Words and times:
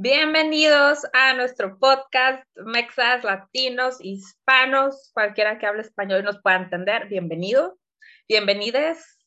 Bienvenidos 0.00 1.04
a 1.12 1.34
nuestro 1.34 1.76
podcast 1.76 2.46
Mexas, 2.54 3.24
Latinos, 3.24 3.96
Hispanos, 3.98 5.10
cualquiera 5.12 5.58
que 5.58 5.66
hable 5.66 5.80
español 5.80 6.22
nos 6.22 6.40
pueda 6.40 6.58
entender. 6.58 7.08
Bienvenido, 7.08 7.76
bienvenides. 8.28 9.18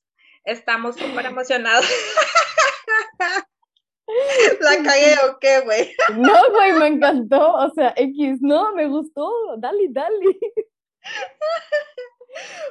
Estamos 0.45 0.95
súper 0.95 1.25
emocionados. 1.25 1.85
¿La 4.61 4.81
cagué 4.81 5.15
o 5.25 5.39
qué, 5.41 5.59
güey? 5.59 5.93
No, 6.15 6.51
güey, 6.51 6.71
me 6.71 6.87
encantó. 6.87 7.53
O 7.53 7.69
sea, 7.71 7.93
X, 7.97 8.37
no, 8.39 8.73
me 8.73 8.87
gustó. 8.87 9.29
Dale, 9.57 9.87
dale. 9.89 10.39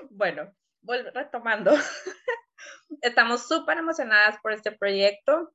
Bueno, 0.09 0.51
retomando. 1.13 1.73
Estamos 3.03 3.47
súper 3.47 3.77
emocionadas 3.77 4.39
por 4.43 4.53
este 4.53 4.73
proyecto 4.73 5.53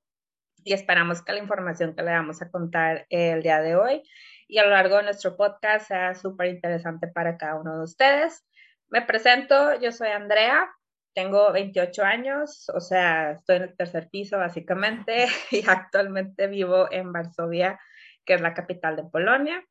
y 0.65 0.73
esperamos 0.73 1.21
que 1.21 1.31
la 1.31 1.39
información 1.39 1.95
que 1.95 2.01
le 2.01 2.11
vamos 2.11 2.41
a 2.41 2.49
contar 2.49 3.05
el 3.09 3.43
día 3.43 3.61
de 3.61 3.75
hoy 3.75 4.01
y 4.47 4.57
a 4.57 4.63
lo 4.63 4.71
largo 4.71 4.97
de 4.97 5.03
nuestro 5.03 5.37
podcast 5.37 5.87
sea 5.87 6.15
súper 6.15 6.47
interesante 6.47 7.07
para 7.07 7.37
cada 7.37 7.55
uno 7.55 7.77
de 7.77 7.83
ustedes. 7.83 8.43
Me 8.89 9.03
presento, 9.03 9.79
yo 9.79 9.91
soy 9.91 10.09
Andrea, 10.09 10.67
tengo 11.13 11.51
28 11.51 12.03
años, 12.03 12.69
o 12.73 12.79
sea, 12.81 13.33
estoy 13.33 13.57
en 13.57 13.61
el 13.63 13.77
tercer 13.77 14.09
piso 14.09 14.39
básicamente 14.39 15.27
y 15.51 15.63
actualmente 15.67 16.47
vivo 16.47 16.91
en 16.91 17.13
Varsovia, 17.13 17.79
que 18.25 18.33
es 18.33 18.41
la 18.41 18.55
capital 18.55 18.95
de 18.95 19.03
Polonia. 19.03 19.63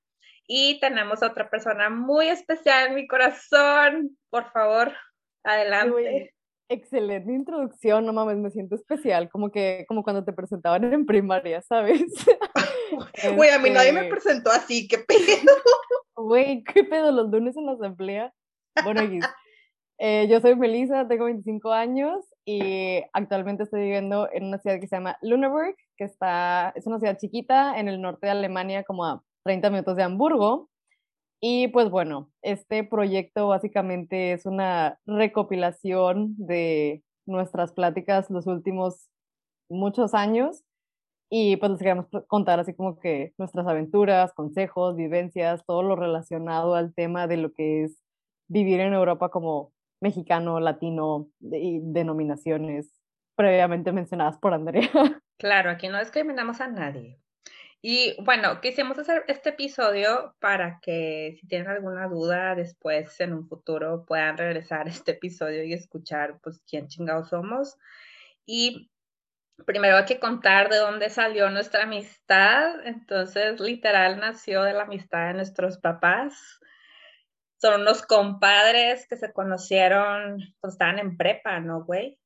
Y 0.47 0.79
tenemos 0.79 1.25
otra 1.25 1.51
persona 1.51 1.91
muy 1.91 2.29
especial 2.29 2.89
en 2.89 2.95
mi 2.95 3.09
corazón. 3.09 4.17
Por 4.31 4.53
favor, 4.53 4.93
adelante. 5.43 6.35
Excelente 6.69 7.33
introducción, 7.33 8.07
no 8.07 8.13
mames, 8.13 8.39
me 8.39 8.51
siento 8.51 8.75
especial, 8.75 9.29
como 9.29 9.51
que, 9.51 9.85
como 9.87 10.03
cuando 10.03 10.25
te 10.25 10.33
presentaban 10.33 10.93
en 10.93 11.05
primaria, 11.05 11.61
¿sabes? 11.63 12.03
Güey, 13.37 13.51
a 13.51 13.59
mí 13.59 13.71
nadie 13.71 13.93
me 13.93 14.01
este 14.01 14.11
presentó 14.11 14.51
así, 14.51 14.89
qué 14.89 14.99
pedo. 14.99 15.53
Güey, 16.17 16.65
qué 16.65 16.85
pedo, 16.85 17.11
los 17.13 17.31
lunes 17.31 17.57
en 17.57 17.67
la 17.67 17.73
asamblea. 17.73 18.33
Bueno, 18.83 19.03
eh, 19.99 20.27
yo 20.29 20.41
soy 20.41 20.57
Melissa, 20.57 21.07
tengo 21.07 21.27
25 21.27 21.73
años 21.73 22.25
y 22.45 23.03
actualmente 23.13 23.65
estoy 23.65 23.83
viviendo 23.83 24.29
en 24.33 24.45
una 24.45 24.59
ciudad 24.59 24.81
que 24.81 24.87
se 24.87 24.97
llama 24.97 25.17
Luneburg, 25.23 25.77
que 25.97 26.05
está, 26.05 26.73
es 26.75 26.87
una 26.87 26.99
ciudad 26.99 27.17
chiquita 27.19 27.79
en 27.79 27.89
el 27.89 28.01
norte 28.01 28.27
de 28.27 28.33
Alemania, 28.33 28.85
como 28.85 29.05
a 29.05 29.23
30 29.45 29.71
minutos 29.71 29.97
de 29.97 30.03
Hamburgo. 30.03 30.69
Y 31.41 31.69
pues 31.69 31.91
bueno, 31.91 32.31
este 32.43 32.85
proyecto 32.85 33.49
básicamente 33.49 34.33
es 34.33 34.47
una 34.47 34.99
recopilación 35.07 36.35
de 36.37 37.03
nuestras 37.27 37.73
pláticas 37.73 38.31
los 38.31 38.47
últimos 38.47 39.11
muchos 39.69 40.15
años 40.15 40.65
y 41.31 41.57
pues 41.57 41.73
les 41.73 41.81
queremos 41.81 42.07
contar 42.29 42.61
así 42.61 42.75
como 42.75 42.99
que 42.99 43.33
nuestras 43.39 43.67
aventuras, 43.67 44.33
consejos, 44.35 44.97
vivencias, 44.97 45.65
todo 45.67 45.83
lo 45.83 45.97
relacionado 45.97 46.75
al 46.75 46.95
tema 46.95 47.27
de 47.27 47.39
lo 47.39 47.53
que 47.53 47.85
es 47.85 47.99
vivir 48.49 48.81
en 48.81 48.93
Europa 48.93 49.31
como 49.31 49.73
mexicano, 50.01 50.61
latino 50.61 51.29
y 51.41 51.81
denominaciones 51.83 52.93
previamente 53.37 53.93
mencionadas 53.93 54.39
por 54.39 54.55
Andrea. 54.55 54.91
Claro, 55.37 55.69
aquí 55.69 55.89
no 55.89 55.99
discriminamos 55.99 56.61
a 56.61 56.69
nadie. 56.69 57.19
Y 57.87 58.17
bueno, 58.23 58.63
quisimos 58.63 58.99
hacer 58.99 59.27
este 59.29 59.51
episodio 59.51 60.35
para 60.41 60.81
que 60.81 61.37
si 61.39 61.47
tienen 61.47 61.69
alguna 61.69 62.09
duda 62.09 62.55
después 62.55 63.21
en 63.21 63.35
un 63.35 63.47
futuro 63.47 64.07
puedan 64.07 64.39
regresar 64.39 64.87
a 64.87 64.91
este 64.91 65.11
episodio 65.11 65.63
y 65.65 65.75
escuchar 65.75 66.39
pues 66.43 66.63
quién 66.67 66.89
chingados 66.89 67.29
somos. 67.29 67.77
Y 68.47 68.91
primero 69.67 69.99
hay 69.99 70.07
que 70.07 70.19
contar 70.19 70.71
de 70.71 70.79
dónde 70.79 71.11
salió 71.11 71.51
nuestra 71.51 71.83
amistad. 71.83 72.87
Entonces, 72.87 73.61
literal 73.61 74.19
nació 74.19 74.63
de 74.63 74.73
la 74.73 74.85
amistad 74.85 75.27
de 75.27 75.35
nuestros 75.35 75.77
papás. 75.77 76.59
Son 77.61 77.83
unos 77.83 78.01
compadres 78.01 79.07
que 79.07 79.17
se 79.17 79.31
conocieron 79.31 80.39
cuando 80.59 80.73
estaban 80.73 80.99
en 81.01 81.19
prepa, 81.19 81.61
¿no, 81.61 81.85
güey? 81.85 82.19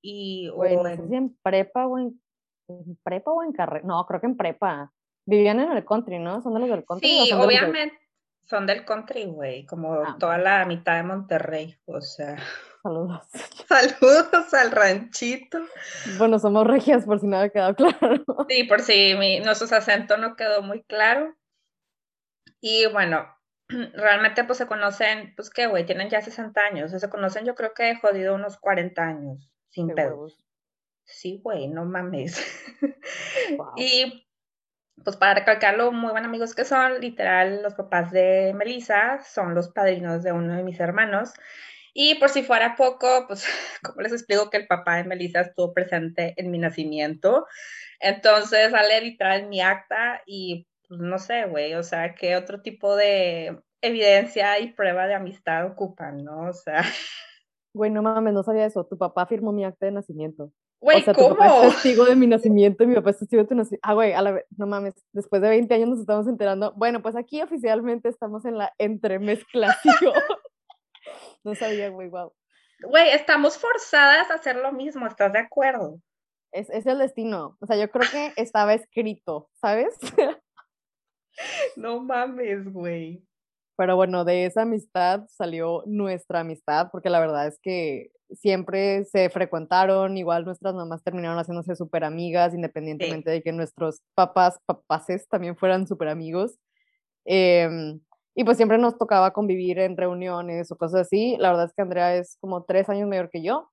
Y, 0.00 0.50
bueno, 0.50 0.86
en... 0.86 1.12
en 1.12 1.36
prepa 1.42 1.88
o 1.88 1.98
en 1.98 2.20
¿En 2.68 2.96
prepa 3.02 3.30
o 3.30 3.42
en 3.42 3.52
carrera? 3.52 3.86
No, 3.86 4.04
creo 4.06 4.20
que 4.20 4.26
en 4.26 4.36
prepa. 4.36 4.92
Vivían 5.24 5.60
en 5.60 5.72
el 5.72 5.84
country, 5.84 6.18
¿no? 6.18 6.42
¿Son 6.42 6.54
de 6.54 6.60
los 6.60 6.68
del 6.68 6.84
country? 6.84 7.08
Sí, 7.08 7.32
obviamente. 7.32 7.98
Son 8.44 8.66
del 8.66 8.84
country, 8.84 9.26
güey, 9.26 9.66
como 9.66 9.92
ah. 9.92 10.16
toda 10.18 10.38
la 10.38 10.64
mitad 10.64 10.96
de 10.96 11.02
Monterrey, 11.02 11.76
o 11.84 12.00
sea. 12.00 12.36
Saludos. 12.82 13.26
Saludos 13.68 14.54
al 14.54 14.70
ranchito. 14.70 15.58
Bueno, 16.16 16.38
somos 16.38 16.66
regias, 16.66 17.04
por 17.04 17.20
si 17.20 17.26
no 17.26 17.38
ha 17.38 17.48
quedado 17.50 17.74
claro. 17.74 18.24
Sí, 18.48 18.64
por 18.64 18.80
si 18.80 19.14
mi, 19.18 19.40
nuestro 19.40 19.76
acento 19.76 20.16
no 20.16 20.36
quedó 20.36 20.62
muy 20.62 20.82
claro. 20.84 21.34
Y 22.60 22.86
bueno, 22.86 23.26
realmente 23.68 24.44
pues 24.44 24.58
se 24.58 24.66
conocen, 24.66 25.34
pues 25.36 25.50
qué, 25.50 25.66
güey, 25.66 25.84
tienen 25.84 26.08
ya 26.08 26.22
60 26.22 26.58
años. 26.60 26.90
se 26.90 27.10
conocen 27.10 27.44
yo 27.44 27.54
creo 27.54 27.74
que 27.74 27.90
he 27.90 28.00
jodido 28.00 28.34
unos 28.34 28.56
40 28.56 29.02
años, 29.02 29.50
sin 29.68 29.88
pedos. 29.88 30.47
Sí, 31.08 31.40
güey, 31.42 31.68
no 31.68 31.86
mames. 31.86 32.38
y 33.76 34.26
pues 35.02 35.16
para 35.16 35.34
recalcarlo, 35.34 35.90
muy 35.90 36.10
buenos 36.10 36.28
amigos 36.28 36.54
que 36.54 36.64
son, 36.64 37.00
literal, 37.00 37.62
los 37.62 37.74
papás 37.74 38.10
de 38.12 38.52
Melissa 38.54 39.20
son 39.24 39.54
los 39.54 39.68
padrinos 39.68 40.22
de 40.22 40.32
uno 40.32 40.54
de 40.54 40.62
mis 40.62 40.78
hermanos. 40.80 41.32
Y 41.94 42.16
por 42.16 42.28
si 42.28 42.42
fuera 42.42 42.76
poco, 42.76 43.24
pues, 43.26 43.44
como 43.82 44.02
les 44.02 44.12
explico 44.12 44.50
que 44.50 44.58
el 44.58 44.66
papá 44.66 44.96
de 44.96 45.04
Melissa 45.04 45.40
estuvo 45.40 45.72
presente 45.72 46.34
en 46.36 46.50
mi 46.50 46.58
nacimiento. 46.58 47.46
Entonces 48.00 48.70
sale 48.70 49.00
literal 49.00 49.40
en 49.40 49.48
mi 49.48 49.60
acta 49.60 50.22
y 50.26 50.68
pues 50.86 51.00
no 51.00 51.18
sé, 51.18 51.46
güey, 51.46 51.74
o 51.74 51.82
sea, 51.82 52.14
qué 52.14 52.36
otro 52.36 52.62
tipo 52.62 52.96
de 52.96 53.60
evidencia 53.80 54.58
y 54.58 54.72
prueba 54.72 55.06
de 55.06 55.14
amistad 55.14 55.66
ocupan, 55.66 56.22
¿no? 56.24 56.48
O 56.48 56.52
sea. 56.52 56.82
Güey, 57.74 57.90
no 57.90 58.02
mames, 58.02 58.32
no 58.32 58.42
sabía 58.42 58.64
eso. 58.66 58.86
Tu 58.86 58.96
papá 58.98 59.26
firmó 59.26 59.52
mi 59.52 59.64
acta 59.64 59.86
de 59.86 59.92
nacimiento. 59.92 60.50
Güey, 60.80 61.00
o 61.00 61.04
sea, 61.04 61.14
¿cómo? 61.14 61.30
tu 61.30 61.36
papá 61.36 61.66
es 61.66 61.74
testigo 61.74 62.04
de 62.04 62.14
mi 62.14 62.26
nacimiento 62.26 62.84
y 62.84 62.86
mi 62.86 62.94
papá 62.94 63.10
es 63.10 63.18
testigo 63.18 63.42
de 63.42 63.48
tu 63.48 63.54
nacimiento. 63.54 63.88
Ah, 63.88 63.94
güey, 63.94 64.12
a 64.12 64.22
la 64.22 64.32
vez, 64.32 64.44
no 64.56 64.66
mames, 64.66 64.94
después 65.12 65.42
de 65.42 65.48
20 65.48 65.74
años 65.74 65.88
nos 65.88 66.00
estamos 66.00 66.28
enterando. 66.28 66.72
Bueno, 66.76 67.02
pues 67.02 67.16
aquí 67.16 67.42
oficialmente 67.42 68.08
estamos 68.08 68.44
en 68.44 68.58
la 68.58 68.72
entremezclación. 68.78 69.94
no 71.44 71.54
sabía, 71.56 71.88
güey, 71.88 72.08
wow. 72.08 72.32
Güey, 72.82 73.10
estamos 73.10 73.58
forzadas 73.58 74.30
a 74.30 74.34
hacer 74.34 74.56
lo 74.56 74.72
mismo, 74.72 75.06
¿estás 75.06 75.32
de 75.32 75.40
acuerdo? 75.40 76.00
Es, 76.52 76.70
es 76.70 76.86
el 76.86 76.98
destino. 76.98 77.56
O 77.60 77.66
sea, 77.66 77.76
yo 77.76 77.90
creo 77.90 78.08
que 78.10 78.40
estaba 78.40 78.72
escrito, 78.74 79.50
¿sabes? 79.60 79.96
no 81.76 82.00
mames, 82.00 82.72
güey. 82.72 83.24
Pero 83.76 83.96
bueno, 83.96 84.24
de 84.24 84.46
esa 84.46 84.62
amistad 84.62 85.26
salió 85.28 85.82
nuestra 85.86 86.40
amistad, 86.40 86.88
porque 86.92 87.10
la 87.10 87.20
verdad 87.20 87.48
es 87.48 87.58
que 87.60 88.10
siempre 88.30 89.04
se 89.04 89.30
frecuentaron, 89.30 90.16
igual 90.16 90.44
nuestras 90.44 90.74
mamás 90.74 91.02
terminaron 91.02 91.38
haciéndose 91.38 91.76
súper 91.76 92.04
amigas, 92.04 92.54
independientemente 92.54 93.30
de 93.30 93.42
que 93.42 93.52
nuestros 93.52 94.02
papás, 94.14 94.58
papaces 94.66 95.28
también 95.28 95.56
fueran 95.56 95.86
súper 95.86 96.08
amigos. 96.08 96.58
Em, 97.24 98.00
y 98.34 98.44
pues 98.44 98.56
siempre 98.56 98.78
nos 98.78 98.96
tocaba 98.98 99.32
convivir 99.32 99.78
en 99.78 99.96
reuniones 99.96 100.70
o 100.70 100.76
cosas 100.76 101.02
así. 101.02 101.36
La 101.38 101.50
verdad 101.50 101.66
es 101.66 101.72
que 101.74 101.82
Andrea 101.82 102.16
es 102.16 102.36
como 102.40 102.64
tres 102.64 102.88
años 102.88 103.08
mayor 103.08 103.30
que 103.30 103.42
yo. 103.42 103.70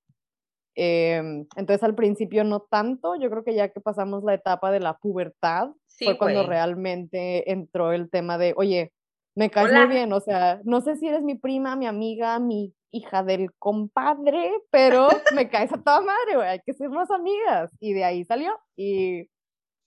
Em, 0.76 1.46
entonces 1.56 1.84
al 1.84 1.96
principio 1.96 2.44
no 2.44 2.62
tanto, 2.62 3.16
yo 3.16 3.30
creo 3.30 3.44
que 3.44 3.56
ya 3.56 3.70
que 3.70 3.80
pasamos 3.80 4.24
la 4.24 4.34
etapa 4.34 4.72
de 4.72 4.82
la 4.82 4.98
pubertad, 4.98 5.70
fue 5.88 6.18
cuando 6.18 6.46
realmente 6.46 7.50
entró 7.50 7.94
el 7.94 8.10
tema 8.10 8.38
de, 8.38 8.54
oye, 8.58 8.92
me 9.36 9.50
caes 9.50 9.72
muy 9.72 9.88
bien, 9.88 10.12
o 10.14 10.20
sea, 10.20 10.60
no 10.64 10.82
sé 10.82 10.96
si 10.98 11.08
eres 11.08 11.22
mi 11.22 11.36
prima, 11.36 11.76
mi 11.76 11.88
amiga, 11.88 12.40
mi 12.40 12.74
hija 12.96 13.24
del 13.24 13.54
compadre, 13.60 14.52
pero 14.72 15.08
me 15.36 15.50
caes 15.50 15.72
a 15.74 15.82
toda 15.82 16.02
madre, 16.02 16.36
güey, 16.36 16.48
hay 16.48 16.60
que 16.66 16.74
ser 16.74 16.90
más 16.90 17.12
amigas. 17.12 17.72
Y 17.80 17.94
de 17.94 18.04
ahí 18.04 18.26
salió. 18.26 18.58
Y 18.78 19.30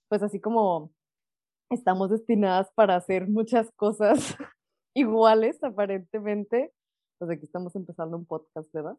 pues 0.09 0.23
así 0.23 0.41
como 0.41 0.93
estamos 1.71 2.11
destinadas 2.11 2.71
para 2.75 2.97
hacer 2.97 3.29
muchas 3.29 3.71
cosas 3.73 4.37
iguales, 4.95 5.63
aparentemente, 5.63 6.73
pues 7.19 7.31
aquí 7.31 7.45
estamos 7.45 7.75
empezando 7.77 8.17
un 8.17 8.27
podcast, 8.27 8.71
¿verdad? 8.73 8.97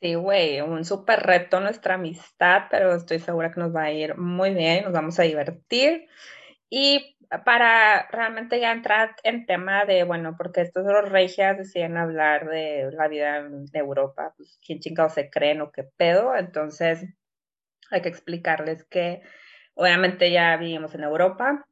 Sí, 0.00 0.14
güey, 0.14 0.60
un 0.60 0.84
súper 0.84 1.20
reto 1.20 1.58
nuestra 1.60 1.94
amistad, 1.94 2.64
pero 2.70 2.94
estoy 2.94 3.18
segura 3.18 3.50
que 3.50 3.60
nos 3.60 3.74
va 3.74 3.84
a 3.84 3.92
ir 3.92 4.16
muy 4.18 4.52
bien, 4.52 4.84
nos 4.84 4.92
vamos 4.92 5.18
a 5.18 5.22
divertir. 5.22 6.06
Y 6.68 7.15
para 7.44 8.08
realmente 8.08 8.60
ya 8.60 8.72
entrar 8.72 9.16
en 9.22 9.46
tema 9.46 9.84
de, 9.84 10.04
bueno, 10.04 10.36
porque 10.36 10.60
estos 10.60 10.84
los 10.84 11.08
regias 11.08 11.58
deciden 11.58 11.96
hablar 11.96 12.48
de 12.48 12.90
la 12.92 13.08
vida 13.08 13.38
en 13.38 13.66
Europa, 13.72 14.34
pues 14.36 14.58
quién 14.64 14.80
chingado 14.80 15.08
se 15.08 15.30
creen 15.30 15.60
o 15.60 15.72
qué 15.72 15.84
pedo, 15.96 16.36
entonces 16.36 17.04
hay 17.90 18.02
que 18.02 18.08
explicarles 18.08 18.84
que 18.84 19.22
obviamente 19.74 20.30
ya 20.30 20.56
vivimos 20.56 20.94
en 20.94 21.04
Europa, 21.04 21.66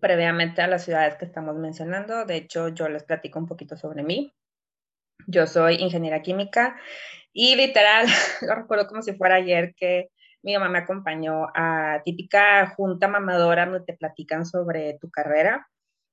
previamente 0.00 0.62
a 0.62 0.66
las 0.66 0.84
ciudades 0.84 1.16
que 1.16 1.24
estamos 1.24 1.56
mencionando, 1.56 2.24
de 2.24 2.36
hecho 2.36 2.68
yo 2.68 2.88
les 2.88 3.04
platico 3.04 3.38
un 3.38 3.46
poquito 3.46 3.76
sobre 3.76 4.02
mí. 4.02 4.32
Yo 5.26 5.46
soy 5.46 5.76
ingeniera 5.76 6.22
química 6.22 6.76
y 7.32 7.56
literal, 7.56 8.06
lo 8.42 8.54
recuerdo 8.54 8.86
como 8.86 9.02
si 9.02 9.14
fuera 9.14 9.36
ayer 9.36 9.74
que 9.76 10.10
mi 10.44 10.52
mamá 10.52 10.68
me 10.68 10.78
acompañó 10.78 11.46
a 11.54 12.02
típica 12.04 12.74
junta 12.76 13.08
mamadora 13.08 13.64
donde 13.64 13.80
te 13.80 13.94
platican 13.94 14.44
sobre 14.44 14.98
tu 15.00 15.10
carrera. 15.10 15.66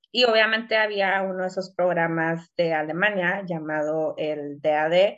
Y 0.09 0.23
obviamente 0.23 0.77
había 0.77 1.21
uno 1.21 1.41
de 1.41 1.47
esos 1.47 1.73
programas 1.75 2.49
de 2.55 2.73
Alemania 2.73 3.43
llamado 3.45 4.15
el 4.17 4.61
DAD, 4.61 5.17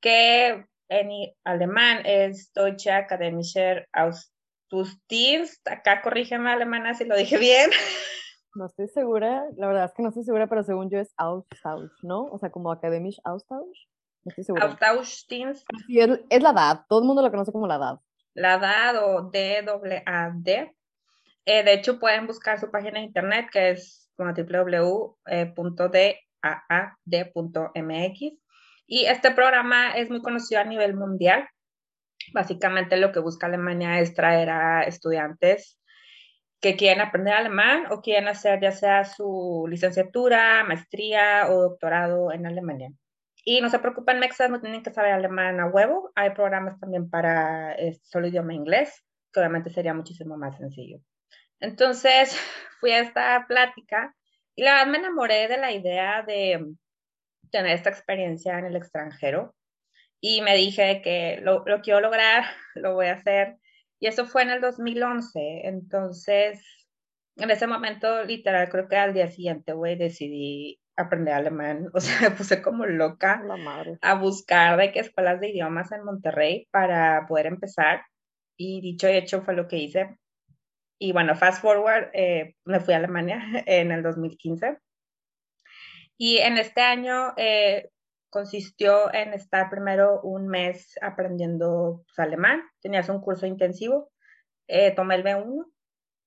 que 0.00 0.66
en 0.88 1.10
alemán 1.44 2.02
es 2.04 2.52
Deutsche 2.52 2.90
Akademischer 2.90 3.88
Austustdienst. 3.92 5.66
Acá 5.66 6.02
corrígeme 6.02 6.50
alemana 6.50 6.92
si 6.92 7.06
lo 7.06 7.16
dije 7.16 7.38
bien. 7.38 7.70
No 8.54 8.66
estoy 8.66 8.88
segura, 8.88 9.44
la 9.56 9.68
verdad 9.68 9.84
es 9.84 9.92
que 9.94 10.02
no 10.02 10.08
estoy 10.08 10.24
segura, 10.24 10.48
pero 10.48 10.64
según 10.64 10.90
yo 10.90 10.98
es 10.98 11.14
Austausch, 11.16 11.92
¿no? 12.02 12.24
O 12.24 12.38
sea, 12.38 12.50
como 12.50 12.72
Akademisch 12.72 13.20
Austausch. 13.24 13.86
No 14.24 14.30
estoy 14.30 14.44
segura. 14.44 14.66
Austauschdienst. 14.66 15.66
Sí, 15.86 16.00
es, 16.00 16.20
es, 16.28 16.42
la 16.42 16.52
DAD, 16.52 16.80
todo 16.88 16.98
el 16.98 17.06
mundo 17.06 17.22
lo 17.22 17.30
conoce 17.30 17.52
como 17.52 17.66
la 17.66 17.78
DAD. 17.78 18.00
La 18.34 18.58
DAD 18.58 19.04
o 19.04 19.30
D-A-D. 19.30 20.74
Eh, 21.46 21.62
de 21.64 21.72
hecho, 21.72 21.98
pueden 21.98 22.26
buscar 22.26 22.60
su 22.60 22.70
página 22.70 23.00
de 23.00 23.06
internet 23.06 23.48
que 23.50 23.70
es 23.70 24.10
www.daad.mx. 24.16 25.30
Y 28.86 29.04
este 29.04 29.30
programa 29.30 29.92
es 29.92 30.10
muy 30.10 30.20
conocido 30.20 30.60
a 30.60 30.64
nivel 30.64 30.94
mundial. 30.94 31.48
Básicamente 32.32 32.96
lo 32.96 33.12
que 33.12 33.20
busca 33.20 33.46
Alemania 33.46 34.00
es 34.00 34.14
traer 34.14 34.50
a 34.50 34.82
estudiantes 34.82 35.80
que 36.60 36.76
quieren 36.76 37.00
aprender 37.00 37.34
alemán 37.34 37.86
o 37.90 38.02
quieren 38.02 38.28
hacer 38.28 38.60
ya 38.60 38.72
sea 38.72 39.04
su 39.04 39.66
licenciatura, 39.68 40.62
maestría 40.64 41.48
o 41.48 41.62
doctorado 41.62 42.32
en 42.32 42.46
Alemania. 42.46 42.90
Y 43.44 43.60
no 43.60 43.70
se 43.70 43.78
preocupen, 43.78 44.18
mexas, 44.18 44.50
no 44.50 44.60
tienen 44.60 44.82
que 44.82 44.92
saber 44.92 45.12
alemán 45.12 45.60
a 45.60 45.66
huevo. 45.66 46.12
Hay 46.14 46.30
programas 46.30 46.78
también 46.78 47.08
para 47.08 47.72
este, 47.72 48.06
solo 48.06 48.28
idioma 48.28 48.54
inglés, 48.54 49.04
que 49.32 49.40
obviamente 49.40 49.70
sería 49.70 49.94
muchísimo 49.94 50.36
más 50.36 50.56
sencillo. 50.56 50.98
Entonces, 51.60 52.36
fui 52.80 52.92
a 52.92 53.00
esta 53.00 53.46
plática 53.48 54.14
y 54.54 54.62
la 54.62 54.74
verdad 54.74 54.92
me 54.92 54.98
enamoré 54.98 55.48
de 55.48 55.58
la 55.58 55.72
idea 55.72 56.22
de 56.22 56.74
tener 57.50 57.72
esta 57.72 57.90
experiencia 57.90 58.58
en 58.58 58.66
el 58.66 58.76
extranjero 58.76 59.54
y 60.20 60.42
me 60.42 60.54
dije 60.54 61.00
que 61.02 61.40
lo, 61.42 61.64
lo 61.66 61.80
quiero 61.80 62.00
lograr, 62.00 62.44
lo 62.74 62.94
voy 62.94 63.06
a 63.06 63.14
hacer. 63.14 63.56
Y 63.98 64.06
eso 64.06 64.26
fue 64.26 64.42
en 64.42 64.50
el 64.50 64.60
2011. 64.60 65.66
Entonces, 65.66 66.62
en 67.36 67.50
ese 67.50 67.66
momento, 67.66 68.24
literal, 68.24 68.68
creo 68.68 68.88
que 68.88 68.96
al 68.96 69.14
día 69.14 69.28
siguiente, 69.28 69.72
güey, 69.72 69.96
decidí 69.96 70.80
aprender 70.96 71.34
alemán. 71.34 71.88
O 71.94 72.00
sea, 72.00 72.20
me 72.20 72.30
puse 72.32 72.62
como 72.62 72.86
loca 72.86 73.42
a 74.02 74.14
buscar 74.14 74.78
de 74.78 74.92
qué 74.92 75.00
escuelas 75.00 75.40
de 75.40 75.50
idiomas 75.50 75.92
en 75.92 76.04
Monterrey 76.04 76.68
para 76.70 77.26
poder 77.26 77.46
empezar. 77.46 78.02
Y 78.56 78.80
dicho 78.80 79.08
y 79.08 79.12
hecho 79.12 79.42
fue 79.42 79.54
lo 79.54 79.68
que 79.68 79.78
hice. 79.78 80.16
Y 80.98 81.12
bueno, 81.12 81.34
fast 81.34 81.62
forward, 81.62 82.10
eh, 82.12 82.56
me 82.64 82.80
fui 82.80 82.92
a 82.92 82.98
Alemania 82.98 83.40
en 83.66 83.90
el 83.90 84.02
2015. 84.02 84.78
Y 86.18 86.36
en 86.38 86.58
este 86.58 86.82
año 86.82 87.32
eh, 87.38 87.88
consistió 88.28 89.12
en 89.14 89.32
estar 89.32 89.70
primero 89.70 90.20
un 90.20 90.46
mes 90.46 90.98
aprendiendo 91.00 92.04
pues, 92.06 92.18
alemán. 92.18 92.62
Tenías 92.82 93.08
un 93.08 93.22
curso 93.22 93.46
intensivo. 93.46 94.10
Eh, 94.68 94.94
tomé 94.94 95.14
el 95.14 95.24
B1. 95.24 95.64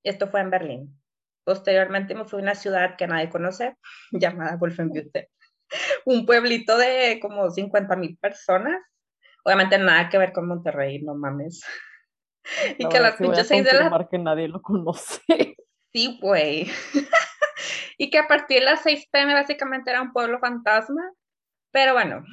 Esto 0.04 0.28
fue 0.28 0.42
en 0.42 0.50
Berlín. 0.50 1.03
Posteriormente 1.44 2.16
me 2.16 2.26
fui 2.26 2.40
a 2.40 2.44
una 2.44 2.56
ciudad 2.56 2.96
que 2.98 3.08
nadie 3.08 3.30
conoce, 3.30 3.78
llamada 4.12 4.58
Wolfenbüttel. 4.58 5.28
Un 6.06 6.26
pueblito 6.26 6.78
de 6.78 7.20
como 7.22 7.50
50 7.50 7.96
mil 7.96 8.18
personas. 8.18 8.82
Obviamente 9.44 9.78
nada 9.78 10.10
que 10.10 10.18
ver 10.18 10.32
con 10.32 10.48
Monterrey, 10.48 11.02
no 11.02 11.16
mames. 11.16 11.62
y 12.78 12.88
que 12.88 13.00
las 13.00 13.16
pinches 13.16 13.48
seis 13.48 13.64
de 13.64 13.74
la... 13.74 14.08
que 14.10 14.18
nadie 14.18 14.48
lo 14.48 14.62
conoce. 14.62 15.22
Sí, 15.96 16.18
güey. 16.20 16.72
y 18.00 18.10
que 18.10 18.18
a 18.18 18.28
partir 18.28 18.62
de 18.62 18.66
las 18.66 18.82
6 18.82 19.10
pm 19.12 19.36
básicamente 19.36 19.92
era 19.92 20.02
un 20.02 20.12
pueblo 20.12 20.40
fantasma. 20.40 21.04
Pero 21.72 21.94
bueno, 21.94 22.24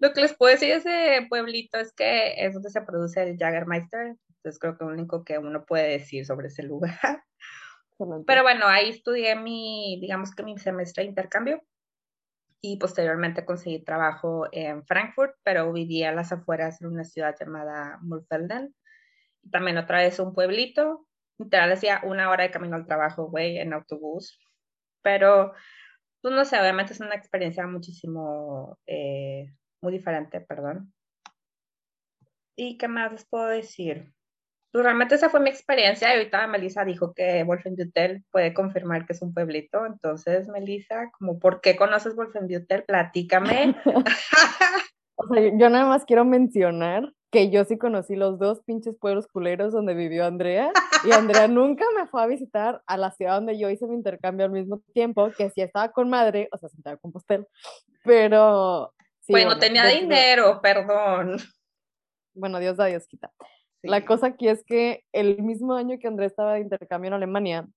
lo 0.00 0.12
que 0.12 0.22
les 0.22 0.36
puedo 0.36 0.52
decir 0.52 0.70
de 0.70 1.18
ese 1.18 1.26
pueblito 1.28 1.78
es 1.78 1.92
que 1.92 2.34
es 2.44 2.54
donde 2.54 2.70
se 2.70 2.82
produce 2.82 3.22
el 3.22 3.38
Jagermeister. 3.38 4.16
Entonces 4.28 4.58
creo 4.58 4.76
que 4.76 4.84
lo 4.84 4.90
único 4.90 5.24
que 5.24 5.38
uno 5.38 5.64
puede 5.64 5.90
decir 5.90 6.26
sobre 6.26 6.48
ese 6.48 6.64
lugar. 6.64 7.22
Pero 8.26 8.42
bueno, 8.42 8.66
ahí 8.66 8.90
estudié 8.90 9.36
mi, 9.36 9.98
digamos 10.00 10.34
que 10.34 10.42
mi 10.42 10.58
semestre 10.58 11.04
de 11.04 11.10
intercambio 11.10 11.62
y 12.60 12.76
posteriormente 12.76 13.44
conseguí 13.44 13.82
trabajo 13.84 14.46
en 14.52 14.86
Frankfurt, 14.86 15.34
pero 15.42 15.72
vivía 15.72 16.10
a 16.10 16.14
las 16.14 16.32
afueras 16.32 16.80
en 16.80 16.88
una 16.88 17.04
ciudad 17.04 17.34
llamada 17.38 17.98
Murfelden. 18.02 18.74
También 19.50 19.78
otra 19.78 19.98
vez 19.98 20.18
un 20.20 20.32
pueblito, 20.32 21.06
literal 21.38 21.70
decía 21.70 22.00
una 22.04 22.30
hora 22.30 22.44
de 22.44 22.52
camino 22.52 22.76
al 22.76 22.86
trabajo, 22.86 23.28
güey, 23.28 23.58
en 23.58 23.72
autobús. 23.72 24.38
Pero, 25.02 25.52
pues 26.20 26.32
no 26.32 26.44
sé, 26.44 26.60
obviamente 26.60 26.92
es 26.92 27.00
una 27.00 27.16
experiencia 27.16 27.66
muchísimo, 27.66 28.78
eh, 28.86 29.52
muy 29.80 29.92
diferente, 29.92 30.40
perdón. 30.40 30.94
¿Y 32.56 32.78
qué 32.78 32.86
más 32.86 33.10
les 33.10 33.26
puedo 33.26 33.46
decir? 33.48 34.12
Pues 34.72 34.84
realmente 34.84 35.16
esa 35.16 35.28
fue 35.28 35.40
mi 35.40 35.50
experiencia 35.50 36.08
y 36.08 36.16
ahorita 36.16 36.46
Melissa 36.46 36.82
dijo 36.84 37.12
que 37.12 37.44
Wolfenbüttel 37.44 38.24
puede 38.30 38.54
confirmar 38.54 39.04
que 39.04 39.12
es 39.12 39.20
un 39.20 39.34
pueblito. 39.34 39.84
Entonces, 39.84 40.48
Melissa, 40.48 41.10
como, 41.18 41.38
¿por 41.38 41.60
qué 41.60 41.76
conoces 41.76 42.16
Wolfenbüttel? 42.16 42.84
Platícame. 42.84 43.76
o 45.16 45.28
sea, 45.28 45.42
yo 45.58 45.68
nada 45.68 45.84
más 45.84 46.06
quiero 46.06 46.24
mencionar 46.24 47.12
que 47.30 47.50
yo 47.50 47.64
sí 47.64 47.76
conocí 47.76 48.16
los 48.16 48.38
dos 48.38 48.62
pinches 48.62 48.96
pueblos 48.98 49.26
culeros 49.26 49.74
donde 49.74 49.94
vivió 49.94 50.24
Andrea 50.24 50.72
y 51.04 51.12
Andrea 51.12 51.48
nunca 51.48 51.84
me 51.96 52.06
fue 52.06 52.22
a 52.22 52.26
visitar 52.26 52.82
a 52.86 52.96
la 52.96 53.10
ciudad 53.10 53.36
donde 53.36 53.58
yo 53.58 53.68
hice 53.68 53.86
mi 53.86 53.94
intercambio 53.94 54.46
al 54.46 54.52
mismo 54.52 54.82
tiempo, 54.92 55.30
que 55.36 55.50
sí 55.50 55.62
estaba 55.62 55.92
con 55.92 56.10
madre, 56.10 56.48
o 56.52 56.58
sea, 56.58 56.68
sentaba 56.68 56.98
con 56.98 57.10
postel, 57.10 57.46
pero... 58.04 58.92
bueno, 59.28 59.58
tenía 59.58 59.86
dinero, 59.86 60.60
perdón. 60.62 61.38
Bueno, 62.34 62.58
Dios 62.58 62.76
da, 62.76 62.86
Dios 62.86 63.06
quita. 63.06 63.32
La 63.82 64.04
cosa 64.04 64.28
aquí 64.28 64.48
es 64.48 64.64
que 64.64 65.04
el 65.12 65.42
mismo 65.42 65.74
año 65.74 65.98
que 65.98 66.06
Andrés 66.06 66.32
estaba 66.32 66.54
de 66.54 66.60
intercambio 66.60 67.08
en 67.08 67.14
Alemania, 67.14 67.68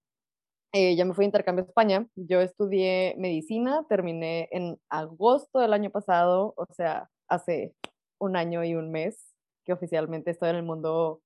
eh, 0.72 0.96
ya 0.96 1.06
me 1.06 1.14
fui 1.14 1.24
de 1.24 1.28
intercambio 1.28 1.64
a 1.64 1.68
España. 1.68 2.08
Yo 2.16 2.42
estudié 2.42 3.16
medicina, 3.18 3.86
terminé 3.90 4.48
en 4.52 4.78
agosto 4.90 5.60
del 5.60 5.74
año 5.74 5.90
pasado, 5.90 6.54
o 6.58 6.66
sea, 6.74 7.10
hace 7.28 7.74
un 8.20 8.36
año 8.36 8.64
y 8.64 8.76
un 8.76 8.92
mes 8.92 9.34
que 9.66 9.74
oficialmente 9.74 10.32
estoy 10.32 10.50
en 10.50 10.58
el 10.58 10.64
mundo 10.64 11.22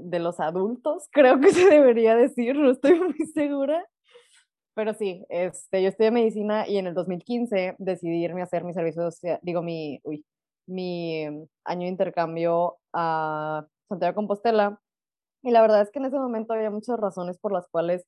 de 0.00 0.18
los 0.18 0.40
adultos, 0.40 1.08
creo 1.12 1.40
que 1.40 1.50
se 1.52 1.68
debería 1.68 2.16
decir, 2.16 2.56
no 2.56 2.70
estoy 2.70 2.98
muy 3.00 3.26
segura. 3.34 3.84
Pero 4.74 4.94
sí, 4.94 5.26
este, 5.28 5.82
yo 5.82 5.88
estudié 5.90 6.10
medicina 6.10 6.66
y 6.66 6.78
en 6.78 6.86
el 6.86 6.94
2015 6.94 7.76
decidí 7.78 8.24
irme 8.24 8.40
a 8.40 8.44
hacer 8.44 8.64
mi 8.64 8.72
servicio 8.72 9.10
digo, 9.42 9.62
mi, 9.62 10.00
uy, 10.02 10.24
mi 10.66 11.24
año 11.64 11.80
de 11.80 11.88
intercambio 11.88 12.78
a 12.92 13.66
Santiago 13.88 14.12
de 14.12 14.16
Compostela. 14.16 14.80
Y 15.42 15.50
la 15.50 15.62
verdad 15.62 15.82
es 15.82 15.90
que 15.90 15.98
en 15.98 16.06
ese 16.06 16.18
momento 16.18 16.52
había 16.52 16.70
muchas 16.70 16.98
razones 16.98 17.38
por 17.38 17.52
las 17.52 17.66
cuales 17.68 18.04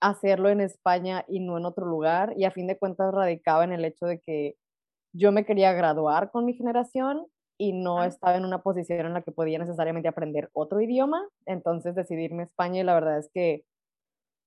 hacerlo 0.00 0.48
en 0.48 0.60
España 0.60 1.24
y 1.28 1.40
no 1.40 1.58
en 1.58 1.66
otro 1.66 1.86
lugar. 1.86 2.34
Y 2.36 2.44
a 2.44 2.50
fin 2.50 2.66
de 2.66 2.78
cuentas 2.78 3.12
radicaba 3.12 3.64
en 3.64 3.72
el 3.72 3.84
hecho 3.84 4.06
de 4.06 4.20
que 4.20 4.56
yo 5.14 5.32
me 5.32 5.44
quería 5.44 5.72
graduar 5.72 6.30
con 6.30 6.44
mi 6.44 6.54
generación 6.54 7.26
y 7.58 7.72
no 7.72 8.00
ah. 8.00 8.06
estaba 8.06 8.36
en 8.36 8.44
una 8.44 8.62
posición 8.62 9.06
en 9.06 9.14
la 9.14 9.22
que 9.22 9.32
podía 9.32 9.58
necesariamente 9.58 10.08
aprender 10.08 10.50
otro 10.52 10.80
idioma. 10.80 11.28
Entonces 11.46 11.94
decidí 11.94 12.24
irme 12.24 12.42
a 12.42 12.46
España 12.46 12.80
y 12.80 12.84
la 12.84 12.94
verdad 12.94 13.18
es 13.18 13.30
que 13.32 13.64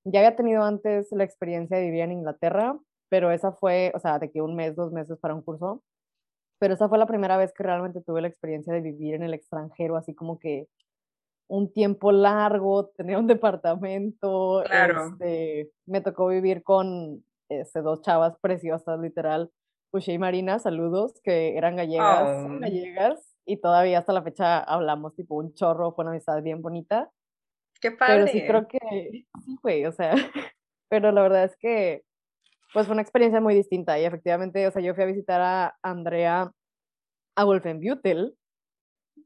ya 0.04 0.20
había 0.20 0.36
tenido 0.36 0.64
antes 0.64 1.08
la 1.12 1.24
experiencia 1.24 1.78
de 1.78 1.86
vivir 1.86 2.02
en 2.02 2.12
Inglaterra, 2.12 2.78
pero 3.10 3.32
esa 3.32 3.52
fue, 3.54 3.92
o 3.96 4.00
sea, 4.00 4.20
de 4.20 4.32
que 4.32 4.42
un 4.42 4.56
mes, 4.56 4.76
dos 4.76 4.92
meses 4.92 5.18
para 5.20 5.34
un 5.34 5.42
curso, 5.42 5.82
pero 6.60 6.74
esa 6.74 6.90
fue 6.90 6.98
la 6.98 7.08
primera 7.08 7.38
vez 7.38 7.54
que 7.54 7.64
realmente 7.64 8.02
tuve 8.02 8.22
la 8.22 8.28
experiencia 8.28 8.74
de 8.74 8.82
vivir 8.82 9.16
en 9.16 9.24
el 9.24 9.34
extranjero, 9.34 9.98
así 9.98 10.14
como 10.14 10.40
que 10.40 10.68
un 11.48 11.72
tiempo 11.72 12.12
largo, 12.12 12.88
tener 12.98 13.18
un 13.18 13.28
departamento, 13.28 14.64
claro. 14.66 15.08
Este, 15.08 15.72
me 15.86 16.02
tocó 16.02 16.28
vivir 16.28 16.64
con 16.64 17.24
este, 17.50 17.82
dos 17.82 18.02
chavas 18.02 18.36
preciosas, 18.42 19.00
literal, 19.00 19.52
Puché 19.92 20.14
y 20.14 20.18
Marina, 20.18 20.60
saludos, 20.60 21.22
que 21.24 21.58
eran 21.58 21.76
gallegas, 21.76 22.46
oh. 22.46 22.60
gallegas, 22.60 23.36
y 23.46 23.58
todavía 23.58 24.00
hasta 24.00 24.14
la 24.14 24.24
fecha 24.24 24.60
hablamos 24.60 25.16
tipo 25.16 25.36
un 25.36 25.54
chorro, 25.54 25.94
fue 25.94 26.04
una 26.04 26.12
amistad 26.12 26.42
bien 26.42 26.62
bonita. 26.62 27.12
Qué 27.80 27.92
padre. 27.92 28.16
Pero 28.16 28.28
sí 28.28 28.48
creo 28.48 28.68
que, 28.68 28.80
sí, 28.90 29.28
güey, 29.62 29.86
o 29.86 29.92
sea, 29.92 30.12
pero 30.90 31.12
la 31.12 31.22
verdad 31.22 31.44
es 31.44 31.56
que 31.58 32.04
pues 32.76 32.88
fue 32.88 32.94
una 32.94 33.04
experiencia 33.04 33.40
muy 33.40 33.56
distinta 33.56 33.98
y 33.98 34.04
efectivamente, 34.04 34.68
o 34.68 34.72
sea, 34.72 34.82
yo 34.82 34.94
fui 34.94 35.06
a 35.06 35.08
visitar 35.08 35.40
a 35.40 35.78
Andrea 35.82 36.52
a 37.38 37.46
Wolfenbüttel 37.46 38.36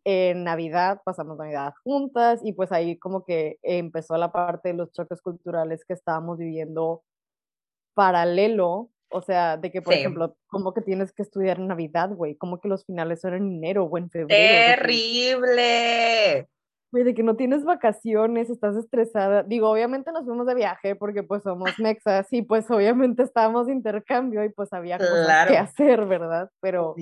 en 0.05 0.43
Navidad, 0.43 1.01
pasamos 1.03 1.39
Navidad 1.39 1.73
juntas 1.83 2.41
y 2.43 2.53
pues 2.53 2.71
ahí 2.71 2.99
como 2.99 3.25
que 3.25 3.57
empezó 3.63 4.17
la 4.17 4.31
parte 4.31 4.69
de 4.69 4.75
los 4.75 4.91
choques 4.91 5.19
culturales 5.23 5.83
que 5.83 5.93
estábamos 5.95 6.37
viviendo 6.37 7.01
paralelo 7.95 8.91
O 9.11 9.21
sea, 9.23 9.57
de 9.57 9.71
que, 9.71 9.81
por 9.81 9.95
ejemplo, 9.95 10.37
como 10.47 10.75
que 10.75 10.81
tienes 10.81 11.11
que 11.11 11.23
estudiar 11.23 11.57
en 11.57 11.69
Navidad, 11.69 12.11
güey, 12.11 12.35
como 12.35 12.59
que 12.59 12.67
los 12.69 12.85
finales 12.85 13.21
son 13.21 13.33
en 13.33 13.51
enero 13.55 13.85
o 13.85 13.97
en 13.97 14.11
febrero. 14.11 14.77
¡Terrible! 14.77 16.47
Güey, 16.91 17.03
de 17.03 17.13
que 17.13 17.21
no 17.21 17.35
tienes 17.35 17.63
vacaciones, 17.63 18.49
estás 18.49 18.75
estresada. 18.75 19.43
Digo, 19.43 19.69
obviamente 19.69 20.11
nos 20.11 20.25
fuimos 20.25 20.47
de 20.47 20.55
viaje 20.55 20.95
porque 20.95 21.21
pues 21.21 21.43
somos 21.43 21.69
mexas 21.79 22.31
y 22.33 22.41
pues 22.41 22.69
obviamente 22.71 23.21
estábamos 23.21 23.67
de 23.67 23.73
intercambio 23.73 24.43
y 24.43 24.49
pues 24.49 24.73
había 24.73 24.97
cosas 24.97 25.47
que 25.47 25.57
hacer, 25.57 26.05
¿verdad? 26.05 26.49
Pero 26.59 26.95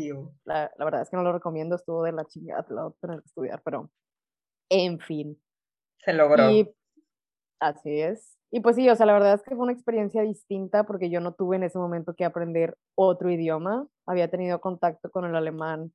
la, 0.44 0.70
la, 0.78 0.86
verdad 0.86 1.04
es 1.04 1.10
que 1.10 1.16
no 1.16 1.24
lo 1.24 1.32
recomiendo, 1.32 1.76
estuvo 1.76 2.04
de 2.04 2.12
la 2.12 2.26
chingada, 2.26 2.66
lo 2.70 2.98
tener 3.00 3.22
que 3.22 3.28
estudiar, 3.28 3.62
pero 3.64 3.90
en 4.70 5.00
fin. 5.00 5.42
Se 6.00 6.12
logró. 6.12 6.50
Y, 6.52 6.70
así 7.62 8.02
es. 8.02 8.38
Y 8.52 8.62
pues 8.62 8.76
sí, 8.76 8.90
o 8.90 8.96
sea, 8.96 9.06
la 9.06 9.14
verdad 9.14 9.34
es 9.34 9.44
que 9.44 9.56
fue 9.56 9.64
una 9.64 9.74
experiencia 9.74 10.22
distinta 10.22 10.86
porque 10.86 11.10
yo 11.10 11.20
no 11.20 11.34
tuve 11.34 11.58
en 11.58 11.64
ese 11.64 11.78
momento 11.78 12.14
que 12.14 12.26
aprender 12.26 12.78
otro 12.96 13.30
idioma. 13.30 13.88
Había 14.06 14.30
tenido 14.30 14.60
contacto 14.62 15.10
con 15.12 15.26
el 15.26 15.36
alemán 15.36 15.94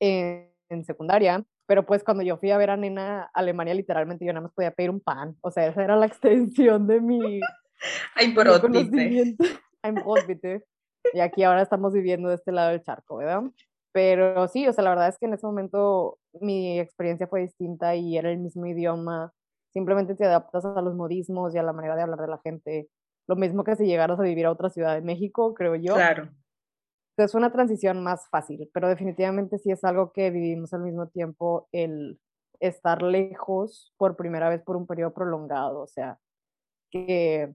en, 0.00 0.50
en 0.70 0.84
secundaria, 0.84 1.44
pero 1.66 1.86
pues 1.86 2.04
cuando 2.04 2.22
yo 2.22 2.36
fui 2.36 2.50
a 2.50 2.58
ver 2.58 2.70
a 2.70 2.76
Nena 2.76 3.30
Alemania, 3.34 3.74
literalmente 3.74 4.24
yo 4.24 4.32
nada 4.32 4.44
más 4.44 4.52
podía 4.52 4.72
pedir 4.72 4.90
un 4.90 5.00
pan. 5.00 5.36
O 5.40 5.50
sea, 5.50 5.66
esa 5.66 5.84
era 5.84 5.96
la 5.96 6.06
extensión 6.06 6.86
de 6.86 7.00
mi, 7.00 7.40
Ay, 8.14 8.34
conocimiento. 8.34 9.44
Ay, 9.82 9.94
Y 11.12 11.20
aquí 11.20 11.42
ahora 11.42 11.62
estamos 11.62 11.92
viviendo 11.92 12.28
de 12.28 12.36
este 12.36 12.52
lado 12.52 12.70
del 12.70 12.82
charco, 12.82 13.16
¿verdad? 13.16 13.42
Pero 13.92 14.48
sí, 14.48 14.66
o 14.66 14.72
sea, 14.72 14.84
la 14.84 14.90
verdad 14.90 15.08
es 15.08 15.18
que 15.18 15.26
en 15.26 15.34
ese 15.34 15.46
momento 15.46 16.18
mi 16.40 16.78
experiencia 16.78 17.26
fue 17.26 17.42
distinta 17.42 17.94
y 17.94 18.16
era 18.16 18.30
el 18.30 18.38
mismo 18.38 18.64
idioma. 18.66 19.32
Simplemente 19.72 20.14
te 20.14 20.24
adaptas 20.24 20.64
a 20.64 20.80
los 20.80 20.94
modismos 20.94 21.54
y 21.54 21.58
a 21.58 21.62
la 21.62 21.72
manera 21.72 21.96
de 21.96 22.02
hablar 22.02 22.20
de 22.20 22.28
la 22.28 22.40
gente. 22.42 22.88
Lo 23.26 23.36
mismo 23.36 23.64
que 23.64 23.76
si 23.76 23.84
llegaras 23.84 24.18
a 24.18 24.22
vivir 24.22 24.46
a 24.46 24.52
otra 24.52 24.70
ciudad 24.70 24.94
de 24.94 25.02
México, 25.02 25.54
creo 25.54 25.74
yo. 25.76 25.94
Claro 25.94 26.28
es 27.16 27.34
una 27.34 27.52
transición 27.52 28.02
más 28.02 28.28
fácil, 28.30 28.70
pero 28.72 28.88
definitivamente 28.88 29.58
sí 29.58 29.70
es 29.70 29.84
algo 29.84 30.12
que 30.12 30.30
vivimos 30.30 30.72
al 30.72 30.82
mismo 30.82 31.08
tiempo, 31.08 31.68
el 31.72 32.20
estar 32.60 33.02
lejos 33.02 33.92
por 33.96 34.16
primera 34.16 34.48
vez 34.48 34.62
por 34.62 34.76
un 34.76 34.86
periodo 34.86 35.12
prolongado, 35.12 35.80
o 35.80 35.86
sea, 35.86 36.18
que 36.90 37.54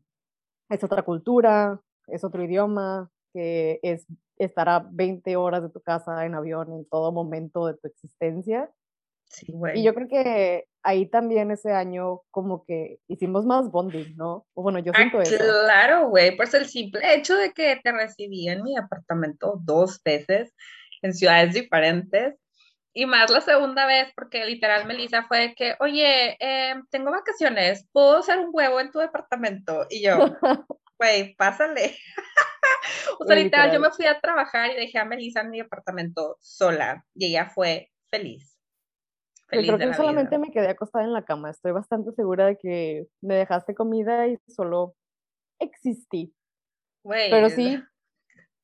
es 0.70 0.84
otra 0.84 1.04
cultura, 1.04 1.82
es 2.08 2.24
otro 2.24 2.44
idioma, 2.44 3.10
que 3.34 3.80
es 3.84 4.06
estar 4.38 4.70
a 4.70 4.88
20 4.92 5.36
horas 5.36 5.64
de 5.64 5.70
tu 5.70 5.82
casa 5.82 6.26
en 6.26 6.36
avión 6.36 6.72
en 6.74 6.86
todo 6.86 7.12
momento 7.12 7.66
de 7.68 7.76
tu 7.76 7.88
existencia 7.88 8.70
Sí, 9.30 9.48
güey. 9.50 9.80
Y 9.80 9.84
yo 9.84 9.94
creo 9.94 10.08
que 10.08 10.66
ahí 10.84 11.06
también 11.10 11.52
ese 11.52 11.74
año 11.74 12.22
como 12.32 12.64
que 12.64 13.00
hicimos 13.08 13.46
más 13.46 13.70
bonding, 13.70 14.16
¿no? 14.16 14.48
O 14.54 14.64
bueno, 14.64 14.80
yo 14.80 14.94
siento 14.94 15.20
ah, 15.20 15.24
eso. 15.24 15.38
Claro, 15.38 16.10
güey, 16.10 16.36
pues 16.36 16.54
el 16.54 16.68
simple 16.68 17.02
hecho 17.14 17.36
de 17.36 17.52
que 17.52 17.80
te 17.84 17.92
recibí 17.92 18.48
en 18.48 18.64
mi 18.64 18.78
apartamento 18.78 19.60
dos 19.64 20.02
veces 20.04 20.54
en 21.02 21.14
ciudades 21.14 21.54
diferentes 21.54 22.36
y 22.94 23.06
más 23.06 23.30
la 23.30 23.42
segunda 23.42 23.86
vez 23.86 24.12
porque 24.16 24.44
literal 24.46 24.88
Melissa 24.88 25.24
fue 25.28 25.54
que, 25.56 25.76
oye, 25.80 26.36
em, 26.40 26.84
tengo 26.90 27.12
vacaciones, 27.12 27.88
¿puedo 27.92 28.18
hacer 28.18 28.40
un 28.40 28.50
huevo 28.52 28.80
en 28.80 28.90
tu 28.90 28.98
departamento? 28.98 29.86
Y 29.90 30.02
yo, 30.02 30.18
güey, 31.00 31.36
pásale. 31.36 31.96
o 33.20 33.26
sea, 33.26 33.36
literal, 33.36 33.72
yo 33.72 33.80
me 33.80 33.92
fui 33.92 34.08
a 34.08 34.20
trabajar 34.20 34.72
y 34.72 34.78
dejé 34.78 34.98
a 34.98 35.06
Melissa 35.06 35.42
en 35.42 35.52
mi 35.52 35.60
apartamento 35.60 36.38
sola 36.40 37.06
y 37.14 37.28
ella 37.28 37.52
fue 37.54 37.92
feliz 38.10 38.57
creo 39.48 39.78
que 39.78 39.94
solamente 39.94 40.38
me 40.38 40.52
quedé 40.52 40.70
acostada 40.70 41.06
en 41.06 41.14
la 41.14 41.24
cama. 41.24 41.50
Estoy 41.50 41.72
bastante 41.72 42.12
segura 42.14 42.46
de 42.46 42.58
que 42.58 43.08
me 43.22 43.36
dejaste 43.36 43.74
comida 43.76 44.28
y 44.28 44.38
solo 44.48 44.96
existí. 45.60 46.34
Pero 47.04 47.50
sí, 47.50 47.82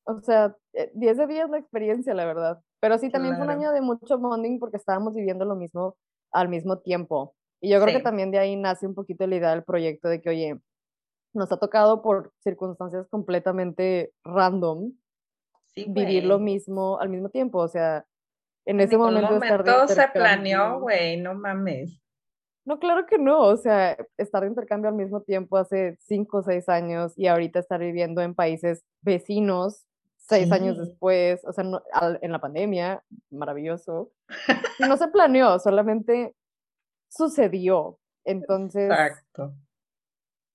o 0.04 0.20
sea, 0.20 0.54
10 0.94 1.16
de 1.16 1.26
días 1.26 1.50
la 1.50 1.58
experiencia, 1.58 2.14
la 2.14 2.26
verdad. 2.26 2.60
Pero 2.80 2.98
sí, 2.98 3.10
también 3.10 3.36
fue 3.36 3.44
un 3.44 3.50
año 3.50 3.72
de 3.72 3.80
mucho 3.80 4.18
bonding 4.18 4.58
porque 4.58 4.76
estábamos 4.76 5.14
viviendo 5.14 5.44
lo 5.44 5.56
mismo 5.56 5.96
al 6.32 6.48
mismo 6.48 6.78
tiempo. 6.80 7.34
Y 7.60 7.70
yo 7.70 7.80
creo 7.80 7.96
que 7.96 8.02
también 8.02 8.30
de 8.30 8.38
ahí 8.38 8.56
nace 8.56 8.86
un 8.86 8.94
poquito 8.94 9.26
la 9.26 9.36
idea 9.36 9.50
del 9.50 9.64
proyecto 9.64 10.08
de 10.08 10.20
que, 10.20 10.28
oye, 10.28 10.60
nos 11.32 11.50
ha 11.50 11.58
tocado 11.58 12.02
por 12.02 12.32
circunstancias 12.42 13.08
completamente 13.08 14.12
random 14.22 14.92
vivir 15.74 16.24
lo 16.24 16.38
mismo 16.38 17.00
al 17.00 17.08
mismo 17.08 17.30
tiempo. 17.30 17.58
O 17.58 17.68
sea, 17.68 18.04
en 18.66 18.80
ese 18.80 18.96
momento, 18.96 19.32
momento 19.32 19.88
se 19.88 20.08
planeó, 20.08 20.80
güey, 20.80 21.20
no 21.20 21.34
mames. 21.34 22.00
No, 22.64 22.78
claro 22.78 23.04
que 23.06 23.18
no, 23.18 23.40
o 23.40 23.56
sea, 23.58 23.96
estar 24.16 24.42
de 24.42 24.48
intercambio 24.48 24.88
al 24.88 24.96
mismo 24.96 25.20
tiempo 25.20 25.58
hace 25.58 25.98
cinco 26.00 26.38
o 26.38 26.42
seis 26.42 26.68
años 26.68 27.12
y 27.16 27.26
ahorita 27.26 27.58
estar 27.58 27.78
viviendo 27.78 28.22
en 28.22 28.34
países 28.34 28.84
vecinos 29.02 29.86
seis 30.26 30.50
años 30.50 30.78
después, 30.78 31.44
o 31.44 31.52
sea, 31.52 31.64
en 32.22 32.32
la 32.32 32.40
pandemia, 32.40 33.02
maravilloso. 33.30 34.10
No 34.80 34.96
se 34.96 35.06
planeó, 35.08 35.58
solamente 35.60 36.34
sucedió. 37.08 37.98
Entonces. 38.24 38.90
Exacto. 38.90 39.54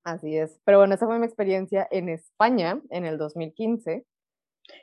Así 0.03 0.37
es. 0.37 0.59
Pero 0.65 0.79
bueno, 0.79 0.95
esa 0.95 1.05
fue 1.05 1.19
mi 1.19 1.25
experiencia 1.25 1.87
en 1.91 2.09
España 2.09 2.81
en 2.89 3.05
el 3.05 3.17
2015. 3.17 4.05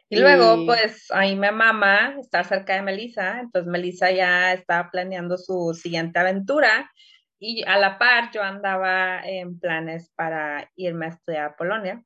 Y, 0.09 0.21
luego, 0.21 0.67
pues 0.67 1.11
ahí 1.11 1.35
me 1.35 1.51
mama 1.51 2.15
estar 2.21 2.45
cerca 2.45 2.75
de 2.75 2.83
Melissa, 2.83 3.41
entonces 3.41 3.71
Melissa 3.71 4.11
ya 4.13 4.53
estaba 4.53 4.91
planeando 4.91 5.37
su 5.37 5.75
siguiente 5.75 6.21
aventura 6.21 6.91
y 7.39 7.65
a 7.67 7.77
la 7.77 7.99
par 7.99 8.31
yo 8.33 8.43
andaba 8.43 9.21
en 9.25 9.59
planes 9.59 10.13
para 10.15 10.71
irme 10.77 11.07
a 11.07 11.09
estudiar 11.11 11.45
a 11.45 11.57
Polonia. 11.57 12.03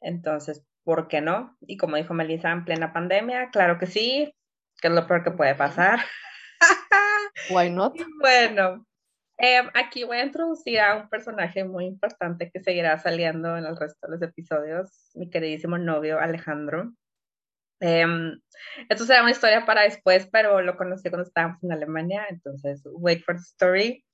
Entonces, 0.00 0.64
¿por 0.82 1.08
qué 1.08 1.20
no? 1.20 1.56
Y 1.60 1.76
como 1.76 1.96
dijo 1.96 2.14
Melissa, 2.14 2.50
en 2.50 2.64
plena 2.64 2.92
pandemia, 2.92 3.50
claro 3.50 3.78
que 3.78 3.86
sí, 3.86 4.32
que 4.80 4.88
es 4.88 4.94
lo 4.94 5.06
peor 5.06 5.22
que 5.22 5.30
puede 5.30 5.54
pasar. 5.54 6.00
Why 7.50 7.70
not? 7.70 7.94
bueno, 8.20 8.86
em, 9.36 9.68
aquí 9.74 10.04
voy 10.04 10.18
a 10.18 10.24
introducir 10.24 10.80
a 10.80 10.96
un 10.96 11.08
personaje 11.08 11.64
muy 11.64 11.86
importante 11.86 12.50
que 12.50 12.60
seguirá 12.60 12.98
saliendo 12.98 13.56
en 13.56 13.66
el 13.66 13.76
resto 13.76 14.06
de 14.06 14.12
los 14.12 14.22
episodios, 14.22 15.10
mi 15.14 15.30
queridísimo 15.30 15.78
novio 15.78 16.18
Alejandro. 16.18 16.92
Eh, 17.80 18.06
esto 18.88 19.04
será 19.04 19.22
una 19.22 19.32
historia 19.32 19.66
para 19.66 19.82
después, 19.82 20.28
pero 20.30 20.60
lo 20.62 20.76
conocí 20.76 21.08
cuando 21.08 21.26
estábamos 21.26 21.62
en 21.62 21.72
Alemania, 21.72 22.26
entonces, 22.30 22.82
wait 22.84 23.22
for 23.24 23.36
the 23.36 23.42
story. 23.42 24.04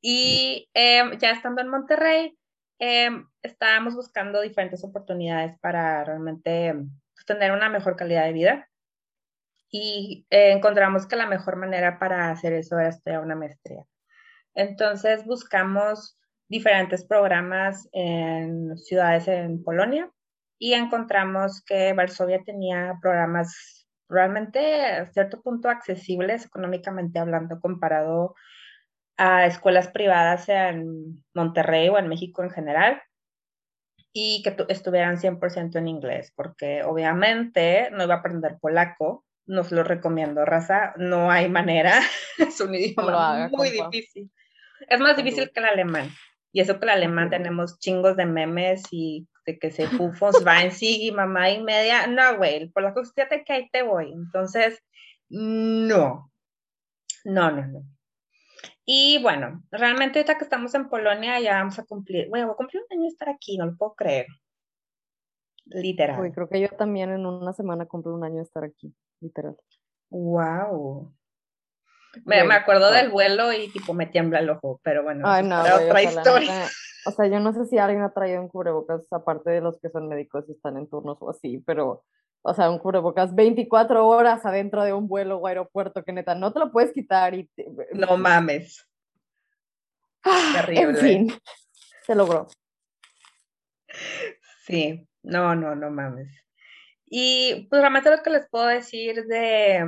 Y 0.00 0.68
em, 0.74 1.18
ya 1.18 1.30
estando 1.30 1.62
en 1.62 1.68
Monterrey, 1.68 2.36
em, 2.78 3.26
estábamos 3.42 3.94
buscando 3.94 4.40
diferentes 4.40 4.82
oportunidades 4.84 5.58
para 5.60 6.04
realmente 6.04 6.74
pues, 7.14 7.26
tener 7.26 7.52
una 7.52 7.68
mejor 7.68 7.96
calidad 7.96 8.24
de 8.24 8.32
vida. 8.32 8.68
Y 9.70 10.26
eh, 10.30 10.52
encontramos 10.52 11.06
que 11.06 11.16
la 11.16 11.26
mejor 11.26 11.56
manera 11.56 11.98
para 11.98 12.30
hacer 12.30 12.52
eso 12.52 12.78
era 12.78 12.90
estudiar 12.90 13.22
una 13.22 13.36
maestría. 13.36 13.84
Entonces 14.54 15.24
buscamos 15.24 16.18
diferentes 16.48 17.06
programas 17.06 17.88
en 17.92 18.76
ciudades 18.76 19.28
en 19.28 19.62
Polonia 19.64 20.10
y 20.62 20.74
encontramos 20.74 21.60
que 21.64 21.92
Varsovia 21.92 22.44
tenía 22.44 22.96
programas 23.02 23.84
realmente 24.08 24.80
a 24.84 25.06
cierto 25.06 25.42
punto 25.42 25.68
accesibles 25.68 26.46
económicamente 26.46 27.18
hablando 27.18 27.58
comparado 27.58 28.36
a 29.16 29.44
escuelas 29.46 29.88
privadas 29.88 30.48
en 30.48 31.24
Monterrey 31.34 31.88
o 31.88 31.98
en 31.98 32.06
México 32.06 32.44
en 32.44 32.50
general 32.50 33.02
y 34.12 34.44
que 34.44 34.54
estuvieran 34.68 35.16
100% 35.16 35.74
en 35.78 35.88
inglés, 35.88 36.32
porque 36.36 36.84
obviamente 36.84 37.90
no 37.90 38.04
iba 38.04 38.14
a 38.14 38.18
aprender 38.18 38.58
polaco, 38.60 39.24
no 39.46 39.64
se 39.64 39.74
lo 39.74 39.82
recomiendo, 39.82 40.44
raza, 40.44 40.94
no 40.96 41.28
hay 41.32 41.48
manera, 41.48 42.02
es 42.38 42.60
un 42.60 42.72
idioma 42.72 43.48
muy 43.50 43.70
difícil. 43.70 44.30
Es 44.88 45.00
más 45.00 45.16
difícil 45.16 45.50
que 45.52 45.58
el 45.58 45.66
alemán, 45.66 46.08
y 46.52 46.60
eso 46.60 46.78
que 46.78 46.84
el 46.84 46.90
alemán 46.90 47.30
tenemos 47.30 47.80
chingos 47.80 48.16
de 48.16 48.26
memes 48.26 48.84
y 48.92 49.26
de 49.44 49.58
que 49.58 49.70
se 49.70 49.86
fufos 49.88 50.44
va 50.46 50.62
en 50.62 50.72
sí 50.72 51.06
y 51.06 51.12
mamá 51.12 51.50
y 51.50 51.62
media. 51.62 52.06
No, 52.06 52.36
güey, 52.36 52.68
por 52.70 52.82
la 52.82 52.94
fíjate 52.94 53.44
que 53.44 53.52
ahí 53.52 53.70
te 53.70 53.82
voy. 53.82 54.12
Entonces, 54.12 54.82
no. 55.28 56.30
No, 57.24 57.50
no, 57.50 57.66
no. 57.66 57.84
Y 58.84 59.22
bueno, 59.22 59.62
realmente 59.70 60.18
ahorita 60.18 60.38
que 60.38 60.44
estamos 60.44 60.74
en 60.74 60.88
Polonia 60.88 61.38
ya 61.40 61.54
vamos 61.54 61.78
a 61.78 61.84
cumplir, 61.84 62.28
bueno, 62.28 62.46
voy 62.46 62.54
a 62.54 62.56
cumplir 62.56 62.82
un 62.82 62.96
año 62.96 63.02
de 63.02 63.08
estar 63.08 63.28
aquí, 63.28 63.56
no 63.56 63.66
lo 63.66 63.76
puedo 63.76 63.94
creer. 63.94 64.26
Literal. 65.66 66.20
Uy, 66.20 66.32
creo 66.32 66.48
que 66.48 66.60
yo 66.60 66.68
también 66.70 67.10
en 67.10 67.24
una 67.24 67.52
semana 67.52 67.86
cumplo 67.86 68.14
un 68.14 68.24
año 68.24 68.36
de 68.36 68.42
estar 68.42 68.64
aquí, 68.64 68.92
literal. 69.20 69.56
Wow. 70.10 71.14
Me, 72.24 72.44
me 72.44 72.54
acuerdo 72.54 72.90
del 72.90 73.10
vuelo 73.10 73.52
y 73.52 73.70
tipo 73.70 73.94
me 73.94 74.06
tiembla 74.06 74.40
el 74.40 74.50
ojo, 74.50 74.80
pero 74.82 75.02
bueno, 75.02 75.22
Ay, 75.26 75.44
no, 75.44 75.62
otra 75.62 76.02
historia. 76.02 76.68
O 77.04 77.10
sea, 77.10 77.26
yo 77.26 77.40
no 77.40 77.52
sé 77.52 77.66
si 77.66 77.78
alguien 77.78 78.02
ha 78.02 78.12
traído 78.12 78.40
un 78.40 78.48
cubrebocas, 78.48 79.06
aparte 79.12 79.50
de 79.50 79.60
los 79.60 79.78
que 79.80 79.90
son 79.90 80.08
médicos 80.08 80.44
y 80.48 80.52
están 80.52 80.76
en 80.76 80.88
turnos 80.88 81.18
o 81.20 81.30
así, 81.30 81.58
pero, 81.66 82.04
o 82.42 82.54
sea, 82.54 82.70
un 82.70 82.78
cubrebocas 82.78 83.34
24 83.34 84.06
horas 84.06 84.44
adentro 84.44 84.84
de 84.84 84.92
un 84.92 85.08
vuelo 85.08 85.38
o 85.38 85.46
aeropuerto 85.46 86.04
que 86.04 86.12
neta 86.12 86.34
no 86.34 86.52
te 86.52 86.60
lo 86.60 86.70
puedes 86.72 86.92
quitar 86.92 87.34
y... 87.34 87.50
No 87.92 88.16
mames. 88.16 88.88
Terrible. 90.54 90.82
En 90.82 90.96
fin, 90.96 91.32
se 92.06 92.14
logró. 92.14 92.46
Sí, 94.64 95.08
no, 95.22 95.54
no, 95.54 95.74
no 95.74 95.90
mames. 95.90 96.42
Y 97.06 97.66
pues 97.68 97.80
realmente 97.80 98.10
lo 98.10 98.22
que 98.22 98.30
les 98.30 98.48
puedo 98.48 98.66
decir 98.66 99.26
de 99.26 99.84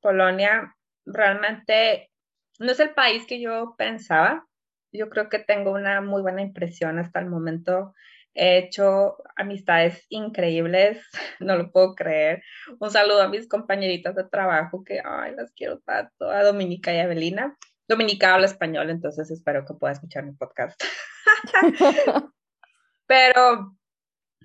Polonia, 0.00 0.76
realmente 1.06 2.10
no 2.58 2.72
es 2.72 2.80
el 2.80 2.90
país 2.90 3.24
que 3.26 3.40
yo 3.40 3.74
pensaba. 3.78 4.47
Yo 4.92 5.10
creo 5.10 5.28
que 5.28 5.38
tengo 5.38 5.72
una 5.72 6.00
muy 6.00 6.22
buena 6.22 6.42
impresión 6.42 6.98
hasta 6.98 7.20
el 7.20 7.26
momento. 7.26 7.94
He 8.34 8.58
hecho 8.58 9.16
amistades 9.36 10.06
increíbles, 10.08 11.04
no 11.40 11.56
lo 11.56 11.70
puedo 11.72 11.94
creer. 11.94 12.42
Un 12.78 12.90
saludo 12.90 13.22
a 13.22 13.28
mis 13.28 13.48
compañeritas 13.48 14.14
de 14.14 14.24
trabajo 14.24 14.84
que, 14.84 15.00
ay, 15.04 15.34
las 15.34 15.52
quiero 15.52 15.80
tanto, 15.80 16.30
a 16.30 16.42
Dominica 16.42 16.94
y 16.94 17.00
a 17.00 17.06
Belina. 17.06 17.56
Dominica 17.88 18.34
habla 18.34 18.46
español, 18.46 18.90
entonces 18.90 19.30
espero 19.30 19.64
que 19.64 19.74
pueda 19.74 19.94
escuchar 19.94 20.24
mi 20.24 20.32
podcast. 20.32 20.80
Pero 23.06 23.78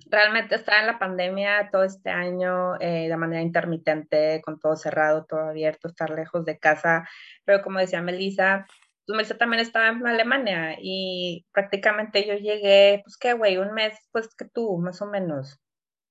realmente 0.06 0.54
estar 0.54 0.80
en 0.80 0.86
la 0.86 0.98
pandemia 0.98 1.68
todo 1.70 1.84
este 1.84 2.10
año 2.10 2.76
eh, 2.80 3.08
de 3.08 3.16
manera 3.16 3.42
intermitente, 3.42 4.40
con 4.42 4.58
todo 4.58 4.76
cerrado, 4.76 5.24
todo 5.24 5.40
abierto, 5.40 5.88
estar 5.88 6.10
lejos 6.10 6.44
de 6.44 6.58
casa. 6.58 7.08
Pero 7.44 7.62
como 7.62 7.78
decía 7.78 8.02
Melissa, 8.02 8.66
pues 9.06 9.16
Melissa 9.16 9.36
también 9.36 9.60
estaba 9.60 9.88
en 9.88 10.06
Alemania 10.06 10.76
y 10.80 11.46
prácticamente 11.52 12.26
yo 12.26 12.34
llegué, 12.34 13.00
pues 13.04 13.16
qué, 13.16 13.34
güey, 13.34 13.58
un 13.58 13.72
mes, 13.74 13.98
pues 14.12 14.34
que 14.34 14.46
tú, 14.46 14.78
más 14.78 15.02
o 15.02 15.06
menos. 15.06 15.60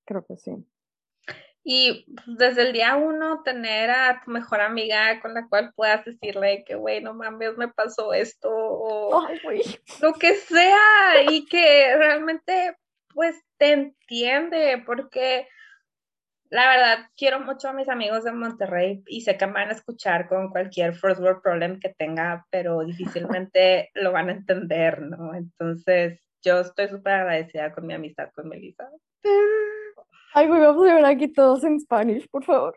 Creo 0.06 0.26
que 0.26 0.38
sí. 0.38 0.52
Y 1.64 2.06
pues, 2.14 2.38
desde 2.38 2.64
el 2.64 2.74
día 2.74 2.96
uno, 2.96 3.42
tener 3.44 3.90
a 3.90 4.22
tu 4.24 4.32
mejor 4.32 4.62
amiga 4.62 5.22
con 5.22 5.34
la 5.34 5.48
cual 5.48 5.72
puedas 5.76 6.04
decirle 6.04 6.64
que, 6.66 6.76
güey, 6.76 7.02
no 7.02 7.14
mames, 7.14 7.58
me 7.58 7.70
pasó 7.70 8.14
esto, 8.14 8.50
o 8.52 9.28
lo 10.02 10.14
que 10.14 10.36
sea, 10.36 11.24
y 11.30 11.46
que 11.46 11.96
realmente, 11.96 12.78
pues, 13.14 13.42
te 13.58 13.72
entiende, 13.72 14.84
porque 14.86 15.48
la 16.54 16.70
verdad, 16.70 17.10
quiero 17.18 17.40
mucho 17.40 17.70
a 17.70 17.74
mis 17.74 17.90
amigos 17.90 18.24
de 18.24 18.32
Monterrey 18.32 19.04
y 19.08 19.22
sé 19.22 19.38
que 19.38 19.48
me 19.48 19.54
van 19.54 19.70
a 19.70 19.74
escuchar 19.74 20.28
con 20.30 20.50
cualquier 20.50 20.94
first 20.94 21.20
world 21.20 21.42
problem 21.42 21.80
que 21.80 21.90
tenga, 21.98 22.46
pero 22.52 22.82
difícilmente 22.86 23.90
lo 23.96 24.12
van 24.12 24.30
a 24.30 24.34
entender, 24.34 25.02
¿no? 25.02 25.34
Entonces, 25.34 26.22
yo 26.44 26.60
estoy 26.60 26.90
súper 26.90 27.14
agradecida 27.14 27.74
con 27.74 27.88
mi 27.88 27.96
amistad 27.96 28.30
con 28.36 28.50
Melissa. 28.50 28.88
Ay, 30.36 30.48
güey, 30.48 30.62
vamos 30.62 30.88
a 30.88 30.96
ver 30.96 31.06
aquí 31.06 31.28
todos 31.28 31.64
en 31.64 31.80
Spanish, 31.80 32.28
por 32.30 32.44
favor. 32.44 32.76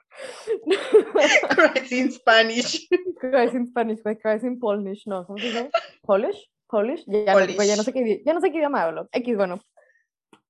Cries 1.51 1.93
in 1.93 2.13
Spanish. 2.13 2.89
Cries 3.21 3.55
in 3.55 3.67
Spanish, 3.67 4.03
güey, 4.03 4.17
cries 4.17 4.45
in 4.45 4.59
Polish, 4.59 5.07
no, 5.07 5.27
¿cómo 5.27 5.39
se 5.39 5.53
llama? 5.53 5.71
Polish, 6.03 6.51
Polish, 6.67 7.05
ya, 7.07 7.25
ya, 7.25 7.77
no 7.77 7.83
sé 7.83 7.93
qué, 7.93 8.23
ya 8.25 8.33
no 8.33 8.41
sé 8.41 8.51
qué 8.51 8.59
idioma 8.59 8.83
hablo. 8.83 9.09
X, 9.13 9.37
bueno. 9.37 9.61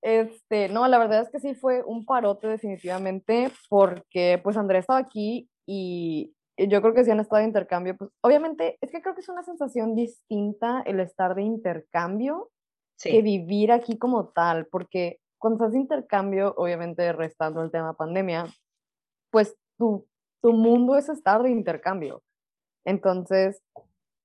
Este, 0.06 0.68
no, 0.68 0.86
la 0.86 0.98
verdad 0.98 1.22
es 1.22 1.30
que 1.30 1.40
sí 1.40 1.56
fue 1.56 1.82
un 1.82 2.04
parote 2.04 2.46
definitivamente, 2.46 3.50
porque 3.68 4.40
pues 4.40 4.56
Andrés 4.56 4.82
estaba 4.84 5.00
aquí 5.00 5.50
y 5.66 6.32
yo 6.56 6.80
creo 6.80 6.94
que 6.94 7.04
sí 7.04 7.10
han 7.10 7.18
estado 7.18 7.40
de 7.40 7.48
intercambio, 7.48 7.96
pues 7.96 8.12
obviamente 8.20 8.78
es 8.80 8.92
que 8.92 9.02
creo 9.02 9.16
que 9.16 9.22
es 9.22 9.28
una 9.28 9.42
sensación 9.42 9.96
distinta 9.96 10.80
el 10.86 11.00
estar 11.00 11.34
de 11.34 11.42
intercambio 11.42 12.52
que 13.02 13.20
vivir 13.20 13.72
aquí 13.72 13.98
como 13.98 14.28
tal, 14.28 14.66
porque 14.66 15.18
cuando 15.38 15.64
haces 15.64 15.80
intercambio, 15.80 16.54
obviamente 16.56 17.12
restando 17.12 17.60
el 17.62 17.72
tema 17.72 17.96
pandemia, 17.96 18.46
pues 19.32 19.56
tu, 19.76 20.06
tu 20.40 20.52
mundo 20.52 20.96
es 20.96 21.08
estar 21.08 21.42
de 21.42 21.50
intercambio. 21.50 22.22
Entonces, 22.84 23.60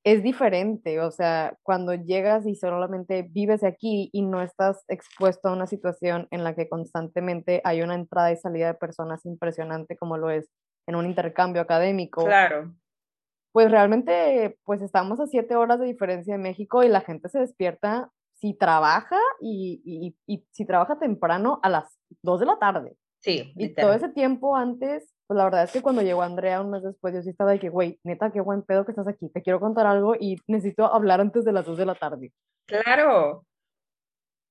es 0.04 0.24
diferente, 0.24 1.00
o 1.00 1.12
sea, 1.12 1.58
cuando 1.64 1.94
llegas 1.94 2.48
y 2.48 2.56
solamente 2.56 3.28
vives 3.30 3.64
aquí 3.64 4.10
y 4.12 4.24
no 4.24 4.42
estás 4.42 4.84
expuesto 4.88 5.50
a 5.50 5.54
una 5.54 5.68
situación 5.68 6.28
en 6.32 6.44
la 6.44 6.56
que 6.56 6.68
constantemente 6.68 7.62
hay 7.64 7.82
una 7.82 7.96
entrada 7.96 8.32
y 8.32 8.38
salida 8.38 8.68
de 8.68 8.74
personas 8.74 9.26
impresionante 9.26 9.96
como 9.96 10.18
lo 10.18 10.32
es 10.32 10.50
en 10.88 10.96
un 10.96 11.06
intercambio 11.06 11.62
académico. 11.62 12.26
Claro. 12.26 12.74
Pues 13.52 13.70
realmente, 13.70 14.58
pues 14.64 14.82
estamos 14.82 15.20
a 15.20 15.28
siete 15.28 15.56
horas 15.56 15.80
de 15.80 15.86
diferencia 15.86 16.36
de 16.36 16.42
México 16.42 16.84
y 16.84 16.88
la 16.88 17.02
gente 17.02 17.30
se 17.30 17.40
despierta 17.40 18.10
si 18.34 18.56
trabaja 18.56 19.20
y, 19.40 20.16
si 20.52 20.66
trabaja 20.66 20.98
temprano 20.98 21.60
a 21.62 21.70
las 21.70 22.00
2 22.24 22.40
de 22.40 22.46
la 22.48 22.58
tarde. 22.58 22.98
Sí. 23.20 23.54
Y 23.56 23.76
todo 23.76 23.94
ese 23.94 24.10
tiempo 24.10 24.56
antes, 24.56 25.14
pues 25.32 25.38
la 25.38 25.46
verdad 25.46 25.64
es 25.64 25.72
que 25.72 25.82
cuando 25.82 26.02
llegó 26.02 26.24
Andrea 26.24 26.60
un 26.60 26.72
mes 26.72 26.84
después, 26.84 27.14
yo 27.14 27.22
sí 27.22 27.30
estaba 27.30 27.52
de 27.52 27.60
que, 27.60 27.70
güey, 27.70 27.98
neta, 28.04 28.34
qué 28.34 28.42
buen 28.42 28.64
pedo 28.64 28.84
que 28.84 28.92
estás 28.92 29.08
aquí, 29.08 29.30
te 29.30 29.42
quiero 29.42 29.62
contar 29.62 29.88
algo 29.88 30.14
y 30.20 30.36
necesito 30.46 30.94
hablar 30.94 31.22
antes 31.22 31.46
de 31.46 31.54
las 31.54 31.66
2 31.66 31.78
de 31.78 31.86
la 31.86 31.96
tarde. 31.96 32.34
Claro. 32.68 33.46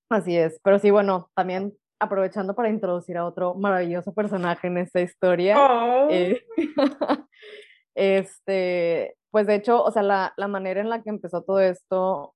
Así 0.09 0.38
es, 0.38 0.59
pero 0.64 0.79
sí, 0.79 0.90
bueno, 0.90 1.29
también 1.35 1.75
aprovechando 2.01 2.55
para 2.55 2.71
introducir 2.71 3.19
a 3.19 3.27
otro 3.27 3.55
maravilloso 3.57 4.14
personaje 4.14 4.69
en 4.69 4.79
esta 4.79 5.03
historia. 5.03 5.59
Oh. 5.61 6.09
Eh, 6.11 6.40
este, 7.95 9.19
pues 9.31 9.47
de 9.47 9.57
hecho, 9.57 9.85
o 9.85 9.90
sea, 9.90 10.03
la, 10.03 10.33
la 10.38 10.49
manera 10.49 10.81
en 10.81 10.88
la 10.88 11.03
que 11.03 11.11
empezó 11.11 11.43
todo 11.43 11.61
esto 11.61 12.35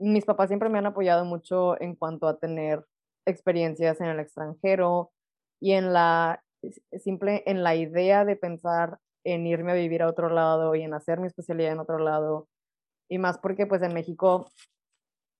mis 0.00 0.24
papás 0.24 0.48
siempre 0.48 0.68
me 0.68 0.78
han 0.78 0.86
apoyado 0.86 1.24
mucho 1.24 1.80
en 1.80 1.94
cuanto 1.94 2.26
a 2.26 2.38
tener 2.38 2.84
experiencias 3.24 4.00
en 4.00 4.08
el 4.08 4.18
extranjero 4.18 5.12
y 5.60 5.74
en 5.74 5.92
la 5.92 6.42
simple 6.98 7.42
en 7.46 7.62
la 7.62 7.74
idea 7.74 8.24
de 8.24 8.36
pensar 8.36 8.98
en 9.24 9.46
irme 9.46 9.72
a 9.72 9.76
vivir 9.76 10.02
a 10.02 10.08
otro 10.08 10.28
lado 10.28 10.74
y 10.74 10.82
en 10.82 10.94
hacer 10.94 11.20
mi 11.20 11.26
especialidad 11.26 11.72
en 11.72 11.80
otro 11.80 11.98
lado 11.98 12.48
y 13.08 13.18
más 13.18 13.38
porque 13.38 13.66
pues 13.66 13.82
en 13.82 13.94
México 13.94 14.50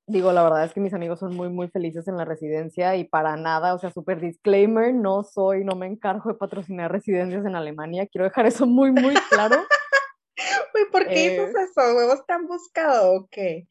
digo 0.09 0.33
la 0.33 0.43
verdad 0.43 0.65
es 0.65 0.73
que 0.73 0.81
mis 0.81 0.95
amigos 0.95 1.21
son 1.21 1.35
muy 1.35 1.49
muy 1.49 1.69
felices 1.69 2.09
en 2.09 2.17
la 2.17 2.25
residencia 2.25 2.97
y 2.97 3.05
para 3.05 3.37
nada 3.37 3.75
o 3.75 3.79
sea 3.79 3.91
super 3.91 4.21
disclaimer 4.21 4.95
no 4.95 5.23
soy 5.23 5.65
no 5.65 5.77
me 5.77 5.87
encargo 5.87 6.31
de 6.31 6.39
patrocinar 6.39 6.93
residencias 6.93 7.45
en 7.45 7.57
Alemania 7.57 8.07
quiero 8.07 8.25
dejar 8.25 8.47
eso 8.47 8.67
muy 8.67 8.91
muy 8.93 9.15
claro 9.31 9.57
Uy, 10.75 10.91
¿por 10.91 11.07
qué 11.07 11.31
dices 11.31 11.55
eh, 11.55 11.62
eso? 11.62 11.97
¿Huevos 11.97 12.27
te 12.27 12.33
han 12.33 12.47
buscado 12.47 13.12
o 13.15 13.29
qué? 13.31 13.69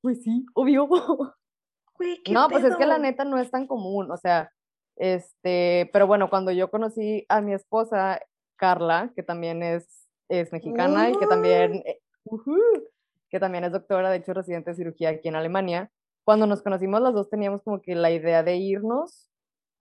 Pues 0.00 0.22
sí, 0.22 0.46
obvio. 0.54 0.88
no, 2.30 2.48
pues 2.48 2.64
es 2.64 2.76
que 2.76 2.86
la 2.86 2.98
neta 2.98 3.24
no 3.24 3.38
es 3.38 3.50
tan 3.50 3.66
común, 3.66 4.10
o 4.10 4.16
sea, 4.16 4.50
este, 4.96 5.90
pero 5.92 6.06
bueno, 6.06 6.30
cuando 6.30 6.52
yo 6.52 6.70
conocí 6.70 7.24
a 7.28 7.40
mi 7.40 7.52
esposa, 7.52 8.20
Carla, 8.56 9.12
que 9.14 9.22
también 9.22 9.62
es, 9.62 10.08
es 10.28 10.52
mexicana 10.52 11.10
y 11.10 11.16
que 11.16 11.26
también, 11.26 11.82
eh, 11.86 12.00
que 13.28 13.40
también 13.40 13.64
es 13.64 13.72
doctora, 13.72 14.10
de 14.10 14.18
hecho, 14.18 14.34
residente 14.34 14.70
de 14.70 14.76
cirugía 14.76 15.10
aquí 15.10 15.28
en 15.28 15.36
Alemania, 15.36 15.90
cuando 16.24 16.46
nos 16.46 16.62
conocimos 16.62 17.00
las 17.02 17.12
dos 17.12 17.28
teníamos 17.28 17.62
como 17.62 17.80
que 17.82 17.94
la 17.94 18.10
idea 18.10 18.42
de 18.42 18.56
irnos 18.56 19.30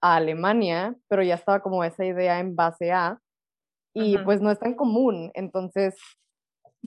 a 0.02 0.15
Alemania, 0.15 0.95
pero 1.08 1.23
ya 1.23 1.36
estaba 1.36 1.62
como 1.62 1.84
esa 1.84 2.04
idea 2.04 2.39
en 2.39 2.56
base 2.56 2.91
a, 2.91 3.19
y 3.93 4.17
pues 4.17 4.41
no 4.41 4.49
es 4.49 4.60
tan 4.60 4.73
común, 4.73 5.32
entonces, 5.36 5.95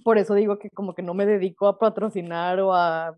por 0.03 0.19
eso 0.19 0.35
digo 0.35 0.59
que 0.59 0.71
como 0.71 0.95
que 0.95 1.03
no 1.03 1.15
me 1.15 1.25
dedico 1.25 1.69
a 1.69 1.79
patrocinar 1.79 2.59
o 2.61 2.75
a 2.75 3.17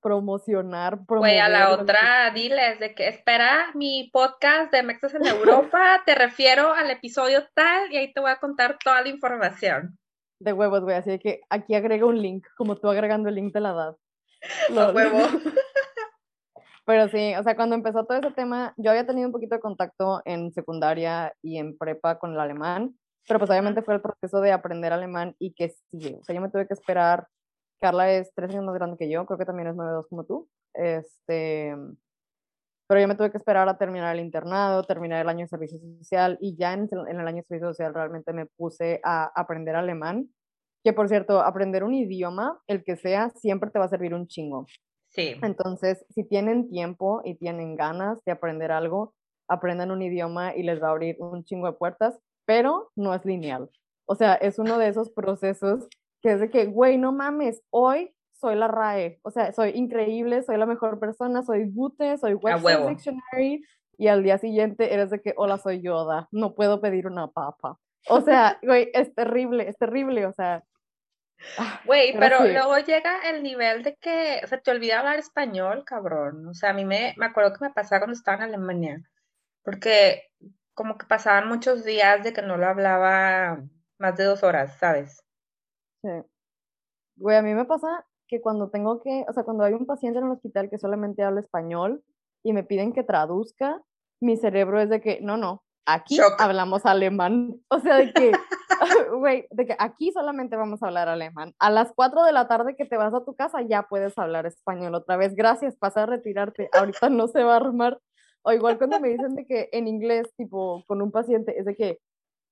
promocionar, 0.00 0.98
Güey, 1.06 1.38
a 1.38 1.48
la 1.48 1.72
otra, 1.72 2.30
diles 2.34 2.80
de 2.80 2.94
que 2.94 3.08
espera 3.08 3.70
mi 3.74 4.10
podcast 4.12 4.72
de 4.72 4.82
Mexas 4.82 5.14
en 5.14 5.26
Europa, 5.26 6.02
te 6.04 6.14
refiero 6.14 6.72
al 6.72 6.90
episodio 6.90 7.46
tal 7.54 7.92
y 7.92 7.96
ahí 7.96 8.12
te 8.12 8.20
voy 8.20 8.30
a 8.30 8.38
contar 8.38 8.78
toda 8.82 9.02
la 9.02 9.08
información. 9.08 9.98
De 10.40 10.52
huevos, 10.52 10.80
güey, 10.80 10.96
así 10.96 11.18
que 11.18 11.40
aquí 11.50 11.74
agrega 11.74 12.06
un 12.06 12.20
link, 12.20 12.46
como 12.56 12.76
tú 12.76 12.88
agregando 12.88 13.28
el 13.28 13.34
link 13.34 13.52
de 13.52 13.60
la 13.60 13.70
edad. 13.70 13.96
Los 14.70 14.94
huevos. 14.94 15.28
Pero 16.86 17.08
sí, 17.08 17.34
o 17.38 17.42
sea, 17.42 17.54
cuando 17.54 17.76
empezó 17.76 18.04
todo 18.04 18.18
ese 18.18 18.32
tema, 18.32 18.74
yo 18.76 18.90
había 18.90 19.06
tenido 19.06 19.28
un 19.28 19.32
poquito 19.32 19.54
de 19.54 19.60
contacto 19.60 20.22
en 20.24 20.50
secundaria 20.52 21.32
y 21.42 21.58
en 21.58 21.76
prepa 21.76 22.18
con 22.18 22.32
el 22.32 22.40
alemán, 22.40 22.96
pero 23.28 23.38
pues 23.38 23.50
obviamente 23.50 23.82
fue 23.82 23.94
el 23.94 24.00
proceso 24.00 24.40
de 24.40 24.50
aprender 24.50 24.92
alemán 24.92 25.36
y 25.38 25.52
que 25.52 25.72
sigue. 25.90 26.18
O 26.20 26.24
sea, 26.24 26.34
yo 26.34 26.40
me 26.40 26.48
tuve 26.48 26.66
que 26.66 26.74
esperar 26.74 27.28
Carla 27.80 28.12
es 28.12 28.32
tres 28.34 28.50
años 28.50 28.64
más 28.64 28.74
grande 28.74 28.96
que 28.98 29.10
yo, 29.10 29.24
creo 29.26 29.38
que 29.38 29.44
también 29.44 29.68
es 29.68 29.74
9'2 29.74 30.08
como 30.08 30.24
tú. 30.24 30.48
Este, 30.74 31.74
pero 32.86 33.00
yo 33.00 33.08
me 33.08 33.14
tuve 33.14 33.30
que 33.30 33.38
esperar 33.38 33.68
a 33.68 33.78
terminar 33.78 34.16
el 34.16 34.24
internado, 34.24 34.82
terminar 34.82 35.20
el 35.20 35.28
año 35.28 35.44
de 35.44 35.48
servicio 35.48 35.78
social 35.98 36.38
y 36.40 36.56
ya 36.56 36.72
en, 36.72 36.88
el 36.92 37.26
año 37.26 37.36
de 37.36 37.44
servicio 37.44 37.68
social 37.68 37.94
realmente 37.94 38.32
me 38.32 38.46
puse 38.46 39.00
a 39.04 39.30
aprender 39.34 39.76
alemán. 39.76 40.28
Que 40.82 40.92
por 40.92 41.08
cierto, 41.08 41.40
aprender 41.40 41.84
un 41.84 41.94
idioma, 41.94 42.60
el 42.66 42.82
que 42.82 42.96
sea, 42.96 43.30
siempre 43.30 43.70
te 43.70 43.78
va 43.78 43.84
a 43.84 43.88
servir 43.88 44.12
un 44.12 44.26
chingo. 44.26 44.66
Sí. 45.10 45.36
Entonces, 45.42 46.04
si 46.10 46.24
tienen 46.24 46.68
tiempo 46.68 47.20
y 47.24 47.36
tienen 47.36 47.76
ganas 47.76 48.18
de 48.24 48.32
aprender 48.32 48.72
algo, 48.72 49.14
aprendan 49.46 49.90
un 49.90 50.02
idioma 50.02 50.56
y 50.56 50.62
les 50.62 50.82
va 50.82 50.88
a 50.88 50.90
abrir 50.90 51.16
un 51.18 51.44
chingo 51.44 51.66
de 51.66 51.74
puertas, 51.74 52.18
pero 52.44 52.90
no 52.96 53.14
es 53.14 53.24
lineal. 53.24 53.70
O 54.06 54.16
sea, 54.16 54.34
es 54.34 54.58
uno 54.58 54.78
de 54.78 54.88
esos 54.88 55.10
procesos 55.10 55.86
que 56.22 56.32
es 56.32 56.40
de 56.40 56.50
que, 56.50 56.66
güey, 56.66 56.98
no 56.98 57.12
mames, 57.12 57.62
hoy 57.70 58.14
soy 58.32 58.56
la 58.56 58.68
RAE, 58.68 59.20
o 59.22 59.30
sea, 59.30 59.52
soy 59.52 59.70
increíble, 59.74 60.42
soy 60.42 60.56
la 60.56 60.66
mejor 60.66 60.98
persona, 60.98 61.42
soy 61.42 61.64
Bute, 61.64 62.16
soy 62.16 62.34
Webster 62.34 62.86
Dictionary, 62.86 63.62
y 63.98 64.08
al 64.08 64.22
día 64.22 64.38
siguiente 64.38 64.94
eres 64.94 65.10
de 65.10 65.20
que, 65.20 65.34
hola, 65.36 65.58
soy 65.58 65.82
Yoda, 65.82 66.26
no 66.32 66.54
puedo 66.54 66.80
pedir 66.80 67.06
una 67.06 67.28
papa. 67.28 67.78
O 68.08 68.22
sea, 68.22 68.58
güey, 68.62 68.90
es 68.94 69.14
terrible, 69.14 69.68
es 69.68 69.76
terrible, 69.76 70.24
o 70.24 70.32
sea. 70.32 70.64
Ah, 71.58 71.80
güey, 71.84 72.18
pero, 72.18 72.44
luego 72.44 72.78
llega 72.78 73.28
el 73.30 73.42
nivel 73.42 73.82
de 73.82 73.96
que, 73.96 74.40
o 74.42 74.46
sea, 74.46 74.60
te 74.60 74.70
olvida 74.70 75.00
hablar 75.00 75.18
español, 75.18 75.84
cabrón. 75.84 76.46
O 76.48 76.54
sea, 76.54 76.70
a 76.70 76.74
mí 76.74 76.84
me, 76.84 77.14
me 77.16 77.26
acuerdo 77.26 77.52
que 77.52 77.64
me 77.64 77.72
pasaba 77.72 78.00
cuando 78.00 78.16
estaba 78.16 78.38
en 78.38 78.54
Alemania, 78.54 79.02
porque 79.62 80.30
como 80.74 80.96
que 80.96 81.06
pasaban 81.06 81.48
muchos 81.48 81.84
días 81.84 82.24
de 82.24 82.32
que 82.32 82.42
no 82.42 82.56
lo 82.56 82.66
hablaba 82.66 83.62
más 83.98 84.16
de 84.16 84.24
dos 84.24 84.42
horas, 84.42 84.78
¿sabes? 84.78 85.22
Sí. 86.02 86.10
Güey, 87.16 87.36
a 87.36 87.42
mí 87.42 87.54
me 87.54 87.64
pasa 87.64 88.06
que 88.26 88.40
cuando 88.40 88.70
tengo 88.70 89.00
que, 89.00 89.24
o 89.28 89.32
sea, 89.32 89.44
cuando 89.44 89.64
hay 89.64 89.74
un 89.74 89.86
paciente 89.86 90.18
en 90.18 90.26
el 90.26 90.32
hospital 90.32 90.70
que 90.70 90.78
solamente 90.78 91.22
habla 91.22 91.40
español 91.40 92.02
y 92.42 92.52
me 92.52 92.64
piden 92.64 92.92
que 92.92 93.02
traduzca, 93.02 93.82
mi 94.20 94.36
cerebro 94.36 94.80
es 94.80 94.88
de 94.88 95.00
que, 95.00 95.20
no, 95.20 95.36
no, 95.36 95.64
aquí 95.86 96.18
hablamos 96.38 96.86
alemán. 96.86 97.60
O 97.68 97.80
sea, 97.80 97.96
de 97.96 98.12
que, 98.12 98.32
güey, 99.18 99.46
de 99.50 99.66
que 99.66 99.76
aquí 99.78 100.12
solamente 100.12 100.56
vamos 100.56 100.82
a 100.82 100.86
hablar 100.86 101.08
alemán. 101.08 101.54
A 101.58 101.70
las 101.70 101.92
4 101.94 102.24
de 102.24 102.32
la 102.32 102.48
tarde 102.48 102.76
que 102.76 102.86
te 102.86 102.96
vas 102.96 103.14
a 103.14 103.24
tu 103.24 103.34
casa 103.34 103.62
ya 103.62 103.84
puedes 103.84 104.16
hablar 104.18 104.46
español 104.46 104.94
otra 104.94 105.16
vez. 105.16 105.34
Gracias, 105.34 105.76
pasa 105.76 106.04
a 106.04 106.06
retirarte. 106.06 106.68
Ahorita 106.72 107.10
no 107.10 107.28
se 107.28 107.42
va 107.42 107.54
a 107.54 107.56
armar. 107.56 108.00
O 108.42 108.52
igual 108.52 108.78
cuando 108.78 109.00
me 109.00 109.08
dicen 109.08 109.34
de 109.34 109.46
que 109.46 109.68
en 109.72 109.86
inglés, 109.86 110.32
tipo, 110.36 110.82
con 110.86 111.02
un 111.02 111.10
paciente, 111.10 111.58
es 111.58 111.66
de 111.66 111.74
que, 111.74 112.00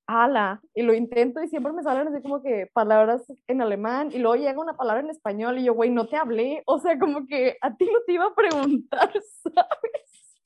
ala, 0.09 0.59
y 0.73 0.81
lo 0.81 0.95
intento 0.95 1.39
y 1.43 1.47
siempre 1.47 1.71
me 1.71 1.83
salen 1.83 2.07
así 2.07 2.19
como 2.23 2.41
que 2.41 2.67
palabras 2.73 3.21
en 3.45 3.61
alemán 3.61 4.09
y 4.11 4.17
luego 4.17 4.37
llega 4.37 4.59
una 4.59 4.75
palabra 4.75 5.01
en 5.01 5.11
español 5.11 5.59
y 5.59 5.65
yo, 5.65 5.75
güey, 5.75 5.91
no 5.91 6.07
te 6.07 6.17
hablé, 6.17 6.63
o 6.65 6.79
sea, 6.79 6.97
como 6.97 7.27
que 7.27 7.57
a 7.61 7.75
ti 7.75 7.85
no 7.85 7.99
te 8.07 8.13
iba 8.13 8.25
a 8.25 8.33
preguntar, 8.33 9.11
¿sabes? 9.43 10.39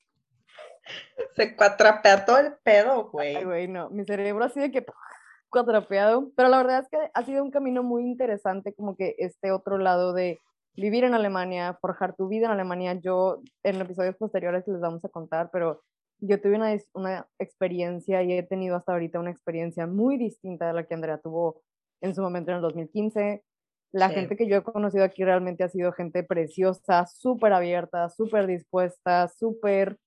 Se 1.34 1.56
cuatrapea 1.56 2.26
todo 2.26 2.36
el 2.38 2.52
pedo, 2.62 3.08
güey. 3.10 3.36
Ay, 3.36 3.44
güey, 3.44 3.68
no, 3.68 3.88
mi 3.88 4.04
cerebro 4.04 4.44
así 4.44 4.60
de 4.60 4.70
que 4.70 4.84
cuatrapeado, 5.48 6.30
pero 6.36 6.50
la 6.50 6.58
verdad 6.58 6.80
es 6.80 6.88
que 6.90 6.98
ha 7.14 7.22
sido 7.24 7.42
un 7.42 7.50
camino 7.50 7.82
muy 7.82 8.02
interesante 8.02 8.74
como 8.74 8.96
que 8.96 9.14
este 9.18 9.50
otro 9.50 9.78
lado 9.78 10.12
de 10.12 10.40
vivir 10.76 11.04
en 11.04 11.14
Alemania, 11.14 11.78
forjar 11.80 12.14
tu 12.14 12.28
vida 12.28 12.46
en 12.46 12.52
Alemania. 12.52 12.94
Yo 12.94 13.40
en 13.62 13.80
episodios 13.80 14.16
posteriores 14.16 14.68
les 14.68 14.80
vamos 14.80 15.02
a 15.06 15.08
contar, 15.08 15.48
pero 15.50 15.82
yo 16.20 16.40
tuve 16.40 16.56
una, 16.56 16.76
una 16.94 17.28
experiencia 17.38 18.22
y 18.22 18.32
he 18.32 18.42
tenido 18.42 18.76
hasta 18.76 18.92
ahorita 18.92 19.20
una 19.20 19.30
experiencia 19.30 19.86
muy 19.86 20.16
distinta 20.16 20.66
de 20.68 20.72
la 20.74 20.84
que 20.84 20.94
Andrea 20.94 21.18
tuvo 21.18 21.62
en 22.00 22.14
su 22.14 22.22
momento 22.22 22.50
en 22.50 22.56
el 22.56 22.62
2015. 22.62 23.44
La 23.92 24.08
gente 24.08 24.36
que 24.36 24.48
yo 24.48 24.56
he 24.56 24.62
conocido 24.62 25.04
aquí 25.04 25.24
realmente 25.24 25.62
ha 25.62 25.68
sido 25.68 25.92
gente 25.92 26.24
preciosa, 26.24 27.06
súper 27.06 27.52
abierta, 27.52 28.08
súper 28.10 28.46
dispuesta, 28.48 29.28
súper 29.28 29.98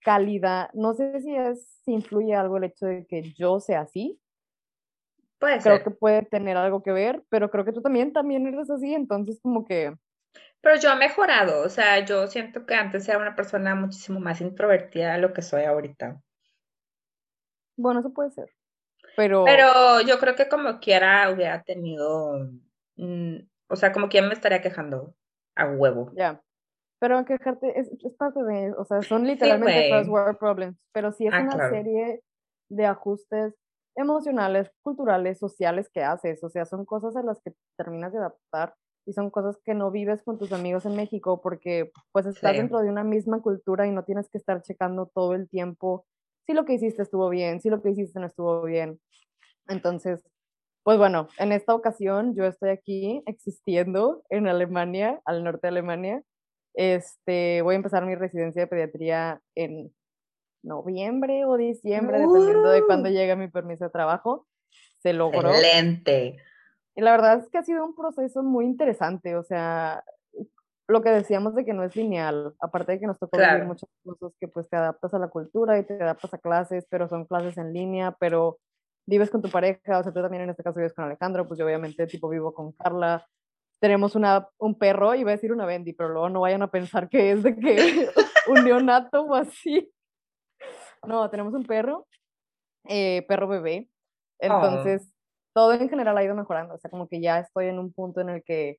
cálida. 0.00 0.70
No 0.72 0.94
sé 0.94 1.20
si 1.20 1.36
es 1.36 1.66
si 1.84 1.92
influye 1.92 2.34
algo 2.34 2.56
el 2.56 2.64
hecho 2.64 2.86
de 2.86 3.06
que 3.06 3.22
yo 3.34 3.60
sea 3.60 3.82
así. 3.82 4.18
Puede 5.38 5.58
creo 5.58 5.82
que 5.84 5.90
puede 5.90 6.22
tener 6.22 6.56
algo 6.56 6.82
que 6.82 6.92
ver, 6.92 7.22
pero 7.28 7.50
creo 7.50 7.66
que 7.66 7.72
tú 7.72 7.82
también 7.82 8.12
también 8.12 8.46
eres 8.46 8.70
así, 8.70 8.94
entonces 8.94 9.38
como 9.42 9.66
que 9.66 9.94
pero 10.60 10.80
yo 10.80 10.90
he 10.90 10.96
mejorado, 10.96 11.62
o 11.62 11.68
sea, 11.68 12.04
yo 12.04 12.26
siento 12.26 12.64
que 12.64 12.74
antes 12.74 13.06
era 13.08 13.18
una 13.18 13.36
persona 13.36 13.74
muchísimo 13.74 14.18
más 14.18 14.40
introvertida 14.40 15.12
de 15.12 15.18
lo 15.18 15.34
que 15.34 15.42
soy 15.42 15.64
ahorita. 15.64 16.20
Bueno, 17.76 18.00
eso 18.00 18.14
puede 18.14 18.30
ser. 18.30 18.50
Pero, 19.16 19.44
pero 19.44 20.00
yo 20.00 20.18
creo 20.18 20.34
que 20.34 20.48
como 20.48 20.80
quiera 20.80 21.30
hubiera 21.30 21.62
tenido, 21.62 22.48
mm, 22.96 23.36
o 23.68 23.76
sea, 23.76 23.92
como 23.92 24.08
quiera 24.08 24.26
me 24.26 24.32
estaría 24.32 24.62
quejando 24.62 25.14
a 25.54 25.66
huevo. 25.66 26.12
Ya. 26.16 26.40
Pero 26.98 27.24
quejarte 27.26 27.78
es, 27.78 27.90
es, 28.02 28.14
parte 28.14 28.42
de, 28.42 28.72
o 28.72 28.84
sea, 28.86 29.02
son 29.02 29.26
literalmente 29.26 29.90
first 29.90 30.08
world 30.08 30.38
problems. 30.38 30.78
Pero 30.92 31.12
si 31.12 31.26
es 31.26 31.34
ah, 31.34 31.42
una 31.42 31.68
serie 31.68 32.22
de 32.70 32.86
ajustes 32.86 33.54
emocionales, 33.96 34.70
culturales, 34.80 35.38
sociales 35.38 35.90
que 35.92 36.02
haces, 36.02 36.42
o 36.42 36.48
sea, 36.48 36.64
son 36.64 36.86
cosas 36.86 37.14
a 37.16 37.22
las 37.22 37.40
que 37.42 37.52
terminas 37.76 38.12
de 38.12 38.18
adaptar 38.18 38.74
y 39.06 39.12
son 39.12 39.30
cosas 39.30 39.58
que 39.64 39.74
no 39.74 39.90
vives 39.90 40.22
con 40.22 40.38
tus 40.38 40.52
amigos 40.52 40.86
en 40.86 40.96
México 40.96 41.40
porque 41.42 41.90
pues 42.12 42.26
estás 42.26 42.56
dentro 42.56 42.80
de 42.80 42.88
una 42.88 43.04
misma 43.04 43.40
cultura 43.40 43.86
y 43.86 43.92
no 43.92 44.04
tienes 44.04 44.28
que 44.30 44.38
estar 44.38 44.62
checando 44.62 45.10
todo 45.14 45.34
el 45.34 45.48
tiempo 45.48 46.06
si 46.46 46.52
lo 46.52 46.64
que 46.64 46.74
hiciste 46.74 47.02
estuvo 47.02 47.28
bien, 47.28 47.60
si 47.60 47.70
lo 47.70 47.82
que 47.82 47.90
hiciste 47.90 48.20
no 48.20 48.26
estuvo 48.26 48.62
bien. 48.62 49.00
Entonces, 49.68 50.22
pues 50.82 50.98
bueno, 50.98 51.28
en 51.38 51.52
esta 51.52 51.74
ocasión 51.74 52.34
yo 52.34 52.44
estoy 52.44 52.70
aquí 52.70 53.22
existiendo 53.26 54.22
en 54.28 54.46
Alemania, 54.46 55.20
al 55.24 55.42
norte 55.42 55.60
de 55.62 55.68
Alemania. 55.68 56.22
Este, 56.74 57.62
voy 57.62 57.74
a 57.74 57.76
empezar 57.76 58.04
mi 58.04 58.14
residencia 58.14 58.62
de 58.62 58.68
pediatría 58.68 59.40
en 59.54 59.94
noviembre 60.62 61.44
o 61.46 61.56
diciembre, 61.56 62.18
dependiendo 62.18 62.70
de 62.70 62.84
cuándo 62.84 63.08
llegue 63.08 63.36
mi 63.36 63.48
permiso 63.48 63.84
de 63.84 63.90
trabajo. 63.90 64.46
Se 64.98 65.12
logró. 65.12 65.50
Excelente. 65.50 66.36
Y 66.96 67.00
la 67.00 67.12
verdad 67.12 67.38
es 67.38 67.48
que 67.48 67.58
ha 67.58 67.62
sido 67.62 67.84
un 67.84 67.94
proceso 67.94 68.42
muy 68.42 68.64
interesante, 68.66 69.36
o 69.36 69.42
sea, 69.42 70.04
lo 70.86 71.02
que 71.02 71.10
decíamos 71.10 71.54
de 71.54 71.64
que 71.64 71.72
no 71.72 71.82
es 71.82 71.96
lineal, 71.96 72.54
aparte 72.60 72.92
de 72.92 73.00
que 73.00 73.06
nos 73.06 73.18
tocó 73.18 73.38
vivir 73.38 73.64
muchas 73.64 73.88
cosas 74.04 74.32
que 74.38 74.48
pues 74.48 74.68
te 74.68 74.76
adaptas 74.76 75.14
a 75.14 75.18
la 75.18 75.28
cultura 75.28 75.78
y 75.78 75.84
te 75.84 75.94
adaptas 75.94 76.34
a 76.34 76.38
clases, 76.38 76.86
pero 76.90 77.08
son 77.08 77.24
clases 77.24 77.56
en 77.56 77.72
línea, 77.72 78.12
pero 78.20 78.58
vives 79.06 79.30
con 79.30 79.42
tu 79.42 79.50
pareja, 79.50 79.98
o 79.98 80.02
sea, 80.02 80.12
tú 80.12 80.20
también 80.20 80.44
en 80.44 80.50
este 80.50 80.62
caso 80.62 80.76
vives 80.76 80.92
con 80.92 81.04
Alejandro, 81.04 81.46
pues 81.48 81.58
yo 81.58 81.66
obviamente 81.66 82.06
tipo 82.06 82.28
vivo 82.28 82.52
con 82.52 82.72
Carla, 82.72 83.26
tenemos 83.80 84.14
una, 84.14 84.48
un 84.58 84.78
perro, 84.78 85.14
iba 85.14 85.30
a 85.30 85.34
decir 85.34 85.52
una 85.52 85.66
Bendy, 85.66 85.92
pero 85.94 86.10
luego 86.10 86.28
no 86.28 86.40
vayan 86.40 86.62
a 86.62 86.70
pensar 86.70 87.08
que 87.08 87.32
es 87.32 87.42
de 87.42 87.56
que 87.56 88.08
un 88.48 88.64
neonato 88.64 89.22
o 89.22 89.34
así. 89.34 89.90
No, 91.06 91.28
tenemos 91.28 91.52
un 91.54 91.64
perro, 91.64 92.06
eh, 92.84 93.24
perro 93.28 93.48
bebé, 93.48 93.90
oh. 94.40 94.88
Todo 95.54 95.72
en 95.72 95.88
general 95.88 96.18
ha 96.18 96.24
ido 96.24 96.34
mejorando, 96.34 96.74
o 96.74 96.78
sea, 96.78 96.90
como 96.90 97.08
que 97.08 97.20
ya 97.20 97.38
estoy 97.38 97.66
en 97.66 97.78
un 97.78 97.92
punto 97.92 98.20
en 98.20 98.28
el 98.28 98.42
que 98.44 98.78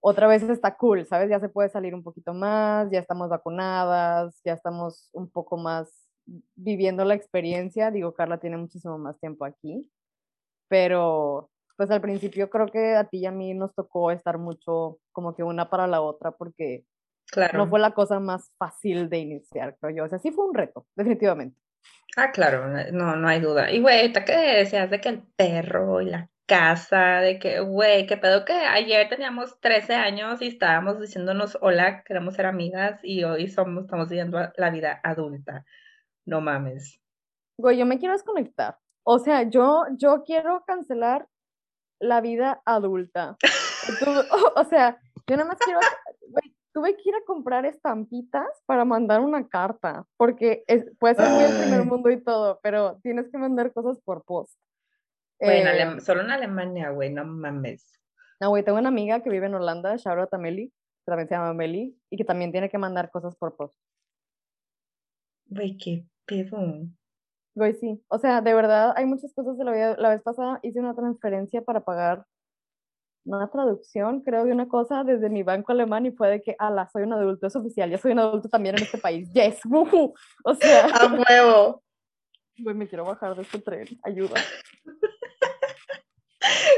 otra 0.00 0.26
vez 0.26 0.42
está 0.42 0.76
cool, 0.76 1.06
¿sabes? 1.06 1.28
Ya 1.28 1.40
se 1.40 1.48
puede 1.48 1.68
salir 1.68 1.94
un 1.94 2.02
poquito 2.02 2.32
más, 2.32 2.90
ya 2.90 3.00
estamos 3.00 3.28
vacunadas, 3.28 4.40
ya 4.44 4.54
estamos 4.54 5.10
un 5.12 5.30
poco 5.30 5.56
más 5.56 6.08
viviendo 6.54 7.04
la 7.04 7.14
experiencia. 7.14 7.90
Digo, 7.90 8.14
Carla 8.14 8.38
tiene 8.38 8.56
muchísimo 8.56 8.96
más 8.98 9.18
tiempo 9.18 9.44
aquí, 9.44 9.90
pero 10.68 11.50
pues 11.76 11.90
al 11.90 12.00
principio 12.00 12.48
creo 12.50 12.66
que 12.66 12.96
a 12.96 13.04
ti 13.04 13.18
y 13.18 13.26
a 13.26 13.32
mí 13.32 13.54
nos 13.54 13.74
tocó 13.74 14.10
estar 14.10 14.38
mucho 14.38 14.98
como 15.12 15.34
que 15.34 15.42
una 15.42 15.68
para 15.70 15.86
la 15.86 16.00
otra 16.00 16.32
porque 16.32 16.84
claro. 17.30 17.58
no 17.58 17.68
fue 17.68 17.80
la 17.80 17.92
cosa 17.92 18.18
más 18.18 18.52
fácil 18.58 19.08
de 19.08 19.18
iniciar, 19.18 19.76
creo 19.80 19.96
yo. 19.96 20.04
O 20.04 20.08
sea, 20.08 20.18
sí 20.18 20.30
fue 20.30 20.46
un 20.46 20.54
reto, 20.54 20.86
definitivamente. 20.96 21.56
Ah, 22.16 22.32
claro, 22.32 22.68
no, 22.92 23.16
no 23.16 23.28
hay 23.28 23.40
duda. 23.40 23.70
Y 23.70 23.80
güey, 23.80 24.12
¿te 24.12 24.24
que 24.24 24.32
decías 24.32 24.90
de 24.90 25.00
que 25.00 25.08
el 25.08 25.22
perro 25.36 26.00
y 26.00 26.06
la 26.06 26.28
casa, 26.48 27.20
de 27.20 27.38
que, 27.38 27.60
güey, 27.60 28.06
qué 28.06 28.16
pedo 28.16 28.44
que 28.44 28.54
ayer 28.54 29.08
teníamos 29.08 29.60
13 29.60 29.94
años 29.94 30.40
y 30.40 30.48
estábamos 30.48 30.98
diciéndonos 30.98 31.58
hola, 31.60 32.02
queremos 32.04 32.34
ser 32.34 32.46
amigas 32.46 32.98
y 33.02 33.22
hoy 33.22 33.48
somos, 33.48 33.84
estamos 33.84 34.08
viviendo 34.08 34.38
la 34.56 34.70
vida 34.70 34.98
adulta. 35.04 35.64
No 36.24 36.40
mames. 36.40 37.00
Güey, 37.58 37.76
yo 37.76 37.86
me 37.86 37.98
quiero 37.98 38.14
desconectar. 38.14 38.78
O 39.04 39.18
sea, 39.18 39.42
yo, 39.42 39.84
yo 39.96 40.24
quiero 40.24 40.64
cancelar 40.66 41.28
la 42.00 42.20
vida 42.20 42.62
adulta. 42.64 43.36
o, 44.56 44.64
sea, 44.64 44.98
yo 45.26 45.36
nada 45.36 45.48
más 45.48 45.58
quiero, 45.58 45.80
tuve 46.72 46.96
que 46.96 47.08
ir 47.08 47.14
a 47.14 47.24
comprar 47.24 47.66
estampitas 47.66 48.46
para 48.66 48.84
mandar 48.84 49.20
una 49.20 49.48
carta, 49.48 50.04
porque 50.16 50.64
es, 50.66 50.84
puede 50.98 51.14
ser 51.14 51.30
muy 51.30 51.44
el 51.44 51.62
primer 51.62 51.84
mundo 51.84 52.10
y 52.10 52.22
todo, 52.22 52.60
pero 52.62 52.98
tienes 53.02 53.28
que 53.30 53.38
mandar 53.38 53.72
cosas 53.72 54.00
por 54.00 54.24
post. 54.24 54.58
Bueno, 55.40 56.00
solo 56.00 56.22
en 56.22 56.30
Alemania, 56.30 56.90
güey, 56.90 57.12
no 57.12 57.24
mames. 57.24 57.92
No, 58.40 58.50
güey, 58.50 58.64
tengo 58.64 58.78
una 58.78 58.88
amiga 58.88 59.22
que 59.22 59.30
vive 59.30 59.46
en 59.46 59.54
Holanda, 59.54 59.96
Shaura 59.96 60.26
Tameli, 60.26 60.68
que 60.68 61.10
también 61.10 61.28
se 61.28 61.34
llama 61.34 61.54
Meli, 61.54 61.96
y 62.10 62.16
que 62.16 62.24
también 62.24 62.52
tiene 62.52 62.68
que 62.68 62.78
mandar 62.78 63.10
cosas 63.10 63.36
por 63.36 63.56
post. 63.56 63.76
Güey, 65.46 65.76
qué 65.78 66.04
pedo. 66.26 66.86
Güey, 67.54 67.74
sí. 67.74 68.04
O 68.08 68.18
sea, 68.18 68.40
de 68.40 68.54
verdad, 68.54 68.92
hay 68.96 69.06
muchas 69.06 69.32
cosas 69.34 69.56
de 69.58 69.64
la 69.64 69.72
vida. 69.72 69.96
La 69.98 70.10
vez 70.10 70.22
pasada 70.22 70.60
hice 70.62 70.78
una 70.78 70.94
transferencia 70.94 71.62
para 71.62 71.84
pagar 71.84 72.24
una 73.24 73.50
traducción, 73.50 74.22
creo, 74.22 74.44
de 74.44 74.52
una 74.52 74.68
cosa 74.68 75.04
desde 75.04 75.28
mi 75.28 75.42
banco 75.42 75.72
alemán 75.72 76.06
y 76.06 76.12
fue 76.12 76.28
de 76.28 76.42
que, 76.42 76.56
ala, 76.58 76.88
soy 76.92 77.02
un 77.02 77.12
adulto, 77.12 77.46
es 77.46 77.56
oficial, 77.56 77.90
ya 77.90 77.98
soy 77.98 78.12
un 78.12 78.20
adulto 78.20 78.48
también 78.48 78.76
en 78.76 78.82
este 78.82 78.98
país. 78.98 79.30
Yes, 79.32 79.60
O 80.44 80.54
sea. 80.54 80.86
A 80.86 81.08
nuevo. 81.08 81.82
Güey, 82.60 82.74
me 82.74 82.88
quiero 82.88 83.04
bajar 83.04 83.36
de 83.36 83.42
este 83.42 83.60
tren, 83.60 83.86
ayuda. 84.02 84.34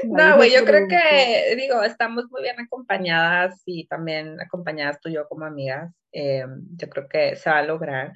No, 0.05 0.37
güey, 0.37 0.53
yo 0.53 0.65
creo 0.65 0.89
que, 0.89 1.55
digo, 1.57 1.83
estamos 1.83 2.25
muy 2.31 2.43
bien 2.43 2.59
acompañadas 2.59 3.63
y 3.67 3.87
también 3.87 4.41
acompañadas 4.41 5.01
tú 5.01 5.11
y 5.11 5.15
yo 5.15 5.29
como 5.29 5.45
amigas. 5.45 5.93
Eh, 6.13 6.45
yo 6.77 6.89
creo 6.89 7.09
que 7.09 7.37
se 7.37 7.51
va 7.51 7.59
a 7.59 7.63
lograr 7.63 8.15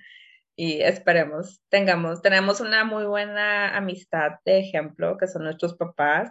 y 0.57 0.81
esperemos, 0.83 1.61
tengamos, 1.69 2.23
tenemos 2.23 2.61
una 2.61 2.85
muy 2.85 3.05
buena 3.05 3.77
amistad 3.77 4.39
de 4.45 4.61
ejemplo, 4.61 5.17
que 5.19 5.27
son 5.27 5.45
nuestros 5.45 5.75
papás. 5.75 6.31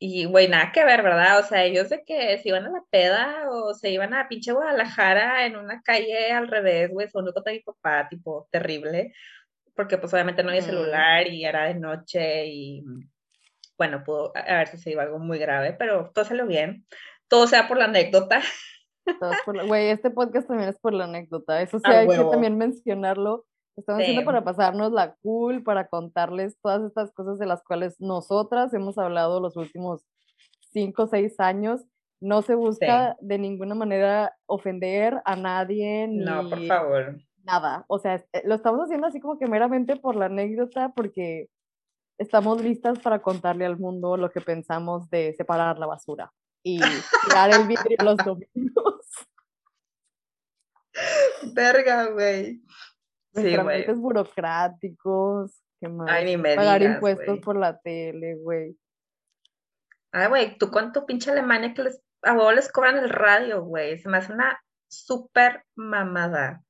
Y, 0.00 0.26
güey, 0.26 0.46
nada 0.46 0.70
que 0.72 0.84
ver, 0.84 1.02
¿verdad? 1.02 1.40
O 1.40 1.42
sea, 1.42 1.64
ellos 1.64 1.88
de 1.88 2.04
que 2.04 2.38
se 2.38 2.48
iban 2.50 2.66
a 2.66 2.70
la 2.70 2.84
peda 2.88 3.50
o 3.50 3.74
se 3.74 3.90
iban 3.90 4.14
a 4.14 4.28
pinche 4.28 4.52
Guadalajara 4.52 5.44
en 5.44 5.56
una 5.56 5.82
calle 5.82 6.30
al 6.30 6.46
revés, 6.46 6.90
güey, 6.90 7.08
son 7.08 7.24
con 7.32 7.42
mi 7.46 7.60
papá, 7.60 8.08
tipo, 8.08 8.46
terrible, 8.52 9.12
porque 9.74 9.98
pues 9.98 10.12
obviamente 10.14 10.44
no 10.44 10.50
había 10.50 10.62
celular 10.62 11.26
y 11.26 11.44
era 11.44 11.66
de 11.66 11.74
noche 11.74 12.46
y, 12.46 12.84
bueno, 13.76 14.04
pudo 14.04 14.32
se 14.76 14.90
iba 14.90 15.02
algo 15.02 15.18
muy 15.18 15.38
grave, 15.38 15.72
pero 15.72 16.12
todo 16.14 16.24
salió 16.24 16.46
bien, 16.46 16.86
todo 17.26 17.48
sea 17.48 17.66
por 17.66 17.76
la 17.76 17.86
anécdota. 17.86 18.40
Güey, 19.66 19.88
este 19.88 20.10
podcast 20.10 20.46
también 20.46 20.68
es 20.68 20.78
por 20.78 20.94
la 20.94 21.04
anécdota, 21.04 21.60
eso 21.60 21.78
sí, 21.80 21.90
hay 21.90 22.06
que 22.06 22.24
también 22.30 22.56
mencionarlo. 22.56 23.46
Estamos 23.78 24.02
haciendo 24.02 24.24
para 24.24 24.44
pasarnos 24.44 24.92
la 24.92 25.14
cool, 25.22 25.62
para 25.62 25.88
contarles 25.88 26.58
todas 26.60 26.82
estas 26.82 27.12
cosas 27.12 27.38
de 27.38 27.46
las 27.46 27.62
cuales 27.62 28.00
nosotras 28.00 28.74
hemos 28.74 28.98
hablado 28.98 29.40
los 29.40 29.56
últimos 29.56 30.04
cinco 30.72 31.04
o 31.04 31.06
seis 31.06 31.38
años. 31.38 31.82
No 32.20 32.42
se 32.42 32.56
busca 32.56 33.16
de 33.20 33.38
ninguna 33.38 33.76
manera 33.76 34.34
ofender 34.46 35.22
a 35.24 35.36
nadie. 35.36 36.08
No, 36.08 36.48
por 36.48 36.66
favor. 36.66 37.16
Nada. 37.44 37.84
O 37.88 38.00
sea, 38.00 38.16
eh, 38.32 38.42
lo 38.44 38.56
estamos 38.56 38.80
haciendo 38.80 39.06
así 39.06 39.20
como 39.20 39.38
que 39.38 39.46
meramente 39.46 39.96
por 39.96 40.16
la 40.16 40.26
anécdota, 40.26 40.92
porque 40.94 41.48
estamos 42.18 42.60
listas 42.60 42.98
para 42.98 43.22
contarle 43.22 43.64
al 43.64 43.78
mundo 43.78 44.16
lo 44.16 44.30
que 44.30 44.40
pensamos 44.40 45.08
de 45.10 45.32
separar 45.34 45.78
la 45.78 45.86
basura 45.86 46.32
y 46.64 46.80
tirar 47.28 47.54
el 47.54 47.68
vidrio 47.68 47.96
los 48.02 48.16
domingos. 48.16 49.06
Verga, 51.54 52.06
güey. 52.06 52.60
Sí, 53.42 53.52
trámites 53.52 53.98
burocráticos, 53.98 55.62
¿qué 55.80 55.88
más? 55.88 56.06
Pagar 56.56 56.82
impuestos 56.82 57.38
por 57.40 57.56
la 57.56 57.78
tele, 57.78 58.36
güey. 58.36 58.76
Ay, 60.12 60.28
güey, 60.28 60.58
tú 60.58 60.70
con 60.70 60.92
tu 60.92 61.04
pinche 61.06 61.30
Alemania 61.30 61.74
que 61.74 61.82
les, 61.82 62.02
a 62.22 62.34
vos 62.34 62.54
les 62.54 62.70
cobran 62.70 62.96
el 62.96 63.10
radio, 63.10 63.62
güey. 63.62 63.98
Se 63.98 64.08
me 64.08 64.18
hace 64.18 64.32
una 64.32 64.62
súper 64.88 65.64
mamada. 65.76 66.62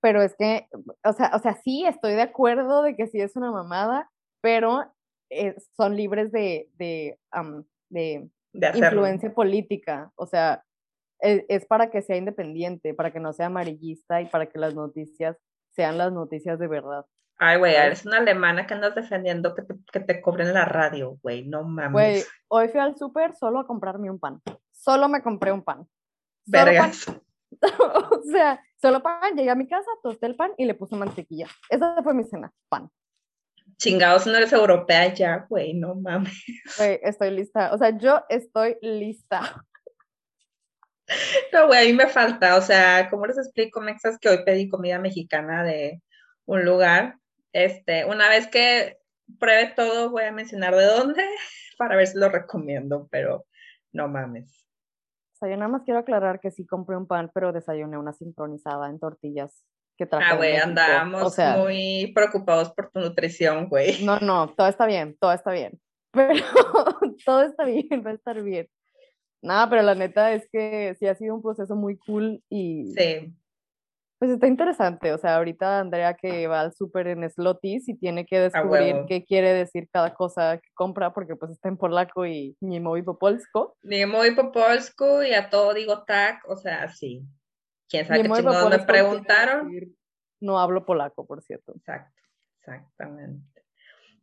Pero 0.00 0.22
es 0.22 0.34
que, 0.36 0.66
o 1.04 1.12
sea, 1.12 1.30
o 1.34 1.38
sea, 1.38 1.54
sí, 1.62 1.84
estoy 1.86 2.14
de 2.14 2.22
acuerdo 2.22 2.82
de 2.82 2.96
que 2.96 3.06
sí 3.06 3.20
es 3.20 3.36
una 3.36 3.52
mamada, 3.52 4.10
pero 4.40 4.92
eh, 5.30 5.54
son 5.76 5.94
libres 5.94 6.32
de, 6.32 6.70
de, 6.74 7.18
de, 7.90 8.28
influencia 8.52 9.32
política. 9.32 10.10
O 10.16 10.26
sea, 10.26 10.64
es, 11.20 11.44
es, 11.48 11.66
para 11.66 11.90
que 11.90 12.02
sea 12.02 12.16
independiente, 12.16 12.94
para 12.94 13.10
que 13.10 13.20
no 13.20 13.32
sea 13.32 13.46
amarillista 13.46 14.20
y 14.20 14.26
para 14.26 14.46
que 14.46 14.58
las 14.58 14.74
noticias 14.74 15.36
sean 15.70 15.98
las 15.98 16.12
noticias 16.12 16.58
de 16.58 16.68
verdad. 16.68 17.04
Ay, 17.38 17.58
güey, 17.58 17.74
eres 17.74 18.04
una 18.04 18.18
alemana 18.18 18.66
que 18.66 18.74
andas 18.74 18.94
defendiendo 18.94 19.54
que 19.54 19.62
te, 19.62 19.74
que 19.90 20.00
te 20.00 20.20
cobren 20.20 20.52
la 20.52 20.66
radio, 20.66 21.18
güey, 21.22 21.46
no 21.46 21.64
mames. 21.64 21.92
Güey, 21.92 22.22
hoy 22.48 22.68
fui 22.68 22.80
al 22.80 22.98
súper 22.98 23.34
solo 23.34 23.60
a 23.60 23.66
comprarme 23.66 24.10
un 24.10 24.18
pan. 24.18 24.42
Solo 24.72 25.08
me 25.08 25.22
compré 25.22 25.50
un 25.50 25.62
pan. 25.62 25.86
Vergas. 26.44 27.06
o 28.10 28.22
sea, 28.30 28.62
solo 28.80 29.02
pan, 29.02 29.34
llegué 29.34 29.48
a 29.48 29.54
mi 29.54 29.66
casa, 29.66 29.88
tosté 30.02 30.26
el 30.26 30.36
pan 30.36 30.52
y 30.58 30.66
le 30.66 30.74
puse 30.74 30.96
mantequilla. 30.96 31.46
Esa 31.70 32.02
fue 32.02 32.12
mi 32.12 32.24
cena, 32.24 32.52
pan. 32.68 32.90
Chingados, 33.78 34.26
no 34.26 34.36
eres 34.36 34.52
europea 34.52 35.14
ya, 35.14 35.46
güey, 35.48 35.72
no 35.72 35.94
mames. 35.94 36.44
Güey, 36.76 37.00
estoy 37.02 37.30
lista. 37.30 37.72
O 37.72 37.78
sea, 37.78 37.96
yo 37.96 38.22
estoy 38.28 38.76
lista. 38.82 39.64
No, 41.52 41.66
güey, 41.66 41.84
a 41.84 41.90
mí 41.90 41.92
me 41.92 42.06
falta, 42.06 42.56
o 42.56 42.62
sea, 42.62 43.08
¿cómo 43.10 43.26
les 43.26 43.38
explico, 43.38 43.80
Mexas, 43.80 44.18
que 44.18 44.28
hoy 44.28 44.44
pedí 44.44 44.68
comida 44.68 44.98
mexicana 44.98 45.64
de 45.64 46.02
un 46.46 46.64
lugar? 46.64 47.16
Este, 47.52 48.04
una 48.04 48.28
vez 48.28 48.46
que 48.48 48.98
pruebe 49.38 49.72
todo, 49.74 50.10
voy 50.10 50.24
a 50.24 50.32
mencionar 50.32 50.74
de 50.74 50.84
dónde 50.84 51.24
para 51.78 51.96
ver 51.96 52.06
si 52.06 52.18
lo 52.18 52.28
recomiendo, 52.28 53.08
pero 53.10 53.46
no 53.92 54.08
mames. 54.08 54.66
O 55.34 55.38
sea, 55.38 55.48
yo 55.48 55.56
nada 55.56 55.68
más 55.68 55.82
quiero 55.84 56.00
aclarar 56.00 56.38
que 56.40 56.50
sí 56.50 56.66
compré 56.66 56.96
un 56.96 57.06
pan, 57.06 57.30
pero 57.32 57.52
desayuné 57.52 57.96
una 57.96 58.12
sincronizada 58.12 58.88
en 58.90 58.98
tortillas 58.98 59.64
que 59.96 60.06
traje. 60.06 60.32
Ah, 60.32 60.36
güey, 60.36 60.56
andábamos 60.56 61.36
muy 61.56 62.12
preocupados 62.14 62.70
por 62.72 62.90
tu 62.90 63.00
nutrición, 63.00 63.68
güey. 63.68 64.04
No, 64.04 64.18
no, 64.20 64.52
todo 64.54 64.68
está 64.68 64.86
bien, 64.86 65.16
todo 65.18 65.32
está 65.32 65.50
bien. 65.52 65.80
Pero 66.12 66.34
todo 67.24 67.42
está 67.42 67.64
bien, 67.64 68.02
va 68.04 68.10
a 68.10 68.14
estar 68.14 68.42
bien. 68.42 68.68
Nada, 69.42 69.70
pero 69.70 69.82
la 69.82 69.94
neta 69.94 70.32
es 70.32 70.48
que 70.50 70.94
sí 70.98 71.06
ha 71.06 71.14
sido 71.14 71.34
un 71.34 71.42
proceso 71.42 71.74
muy 71.74 71.96
cool 71.98 72.42
y 72.50 72.92
sí. 72.96 73.34
pues 74.18 74.30
está 74.30 74.46
interesante. 74.46 75.12
O 75.12 75.18
sea, 75.18 75.36
ahorita 75.36 75.80
Andrea 75.80 76.14
que 76.14 76.46
va 76.46 76.60
al 76.60 76.74
súper 76.74 77.06
en 77.06 77.28
Slotis 77.30 77.88
y 77.88 77.94
tiene 77.94 78.26
que 78.26 78.38
descubrir 78.38 79.04
qué 79.08 79.24
quiere 79.24 79.54
decir 79.54 79.88
cada 79.90 80.14
cosa 80.14 80.58
que 80.58 80.68
compra 80.74 81.14
porque 81.14 81.36
pues 81.36 81.52
está 81.52 81.68
en 81.68 81.78
polaco 81.78 82.26
y 82.26 82.56
ni 82.60 82.80
móvil 82.80 83.04
popolsko. 83.04 83.76
Ni 83.82 84.04
móvil 84.04 84.34
popolsko 84.36 85.22
y 85.22 85.32
a 85.32 85.48
todo 85.48 85.72
digo 85.72 86.04
tac, 86.04 86.42
o 86.48 86.56
sea, 86.56 86.88
sí. 86.88 87.24
¿Quién 87.88 88.06
sabe 88.06 88.22
qué 88.22 88.28
chingón 88.28 88.70
me 88.70 88.78
preguntaron? 88.80 89.70
no 90.40 90.58
hablo 90.58 90.84
polaco, 90.84 91.26
por 91.26 91.42
cierto. 91.42 91.72
Exacto, 91.76 92.20
exactamente. 92.58 93.49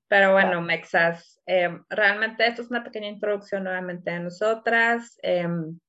Pero 0.07 0.31
bueno, 0.33 0.61
Mexas, 0.61 1.41
em, 1.45 1.83
realmente 1.89 2.47
esto 2.47 2.61
es 2.61 2.69
una 2.69 2.83
pequeña 2.83 3.09
introducción 3.09 3.63
nuevamente 3.63 4.09
a 4.11 4.19
nosotras. 4.19 5.17
Em, 5.21 5.79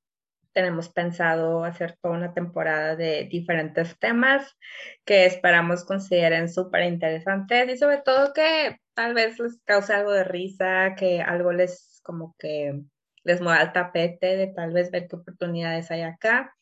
tenemos 0.52 0.88
pensado 0.88 1.62
hacer 1.64 1.96
toda 2.02 2.14
una 2.14 2.34
temporada 2.34 2.96
de 2.96 3.28
diferentes 3.30 3.96
temas 3.98 4.56
que 5.04 5.26
esperamos 5.26 5.84
consideren 5.84 6.48
súper 6.48 6.82
interesantes 6.84 7.68
y 7.68 7.76
sobre 7.76 7.98
todo 7.98 8.32
que 8.32 8.76
tal 8.94 9.14
vez 9.14 9.38
les 9.38 9.60
cause 9.64 9.92
algo 9.94 10.10
de 10.10 10.24
risa, 10.24 10.96
que 10.96 11.22
algo 11.22 11.52
les 11.52 12.00
como 12.02 12.34
que 12.38 12.80
les 13.22 13.40
mueva 13.40 13.62
el 13.62 13.72
tapete 13.72 14.36
de 14.36 14.48
tal 14.48 14.72
vez 14.72 14.90
ver 14.90 15.06
qué 15.06 15.16
oportunidades 15.16 15.90
hay 15.92 16.02
acá, 16.02 16.52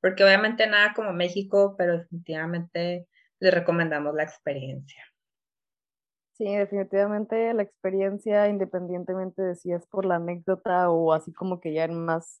porque 0.00 0.22
obviamente 0.22 0.66
nada 0.68 0.92
como 0.94 1.12
México, 1.12 1.74
pero 1.76 1.98
definitivamente 1.98 3.06
les 3.40 3.54
recomendamos 3.54 4.14
la 4.14 4.22
experiencia. 4.22 5.09
Sí, 6.40 6.56
definitivamente 6.56 7.52
la 7.52 7.62
experiencia, 7.62 8.48
independientemente 8.48 9.42
de 9.42 9.56
si 9.56 9.72
es 9.72 9.86
por 9.88 10.06
la 10.06 10.14
anécdota 10.14 10.88
o 10.88 11.12
así 11.12 11.34
como 11.34 11.60
que 11.60 11.74
ya 11.74 11.84
en 11.84 12.02
más 12.02 12.40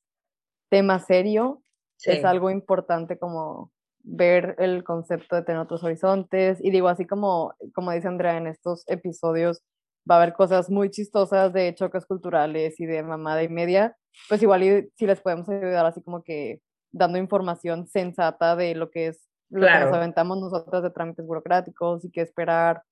tema 0.70 1.00
serio, 1.00 1.62
es 2.06 2.24
algo 2.24 2.48
importante 2.48 3.18
como 3.18 3.70
ver 4.02 4.54
el 4.58 4.84
concepto 4.84 5.36
de 5.36 5.42
tener 5.42 5.60
otros 5.60 5.84
horizontes. 5.84 6.64
Y 6.64 6.70
digo, 6.70 6.88
así 6.88 7.06
como, 7.06 7.52
como 7.74 7.92
dice 7.92 8.08
Andrea, 8.08 8.38
en 8.38 8.46
estos 8.46 8.84
episodios 8.88 9.62
va 10.10 10.14
a 10.14 10.22
haber 10.22 10.32
cosas 10.32 10.70
muy 10.70 10.88
chistosas 10.90 11.52
de 11.52 11.74
choques 11.74 12.06
culturales 12.06 12.80
y 12.80 12.86
de 12.86 13.02
mamada 13.02 13.42
y 13.42 13.50
media, 13.50 13.98
pues 14.30 14.42
igual 14.42 14.62
y, 14.62 14.90
si 14.96 15.06
les 15.06 15.20
podemos 15.20 15.46
ayudar 15.50 15.84
así 15.84 16.00
como 16.02 16.22
que 16.22 16.62
dando 16.90 17.18
información 17.18 17.86
sensata 17.86 18.56
de 18.56 18.74
lo 18.74 18.90
que 18.90 19.08
es 19.08 19.28
lo 19.50 19.66
que 19.66 19.80
nos 19.80 19.92
aventamos 19.92 20.40
nosotros 20.40 20.82
de 20.82 20.90
trámites 20.90 21.26
burocráticos 21.26 22.02
y 22.06 22.10
qué 22.10 22.22
esperar 22.22 22.82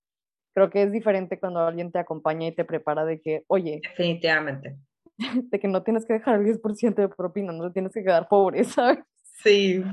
creo 0.59 0.71
que 0.71 0.83
es 0.83 0.93
diferente 0.93 1.39
cuando 1.39 1.61
alguien 1.61 1.93
te 1.93 2.01
acompaña 2.01 2.49
y 2.49 2.53
te 2.53 2.65
prepara 2.65 3.05
de 3.05 3.21
que, 3.21 3.45
oye. 3.47 3.81
Definitivamente. 3.83 4.77
De 5.51 5.59
que 5.59 5.69
no 5.69 5.83
tienes 5.83 6.05
que 6.05 6.13
dejar 6.13 6.41
el 6.41 6.47
10% 6.47 6.95
de 6.95 7.09
propina, 7.09 7.53
no 7.53 7.67
te 7.69 7.73
tienes 7.73 7.93
que 7.93 8.03
quedar 8.03 8.29
pobre, 8.29 8.63
¿sabes? 8.65 8.99
Sí. 9.43 9.85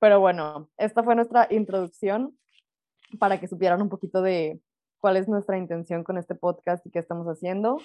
Pero 0.00 0.20
bueno, 0.20 0.68
esta 0.76 1.02
fue 1.02 1.14
nuestra 1.14 1.46
introducción 1.50 2.36
para 3.18 3.38
que 3.40 3.48
supieran 3.48 3.82
un 3.82 3.88
poquito 3.88 4.22
de 4.22 4.60
cuál 5.00 5.16
es 5.16 5.28
nuestra 5.28 5.58
intención 5.58 6.04
con 6.04 6.16
este 6.16 6.34
podcast 6.34 6.84
y 6.86 6.90
qué 6.90 6.98
estamos 7.00 7.26
haciendo. 7.26 7.78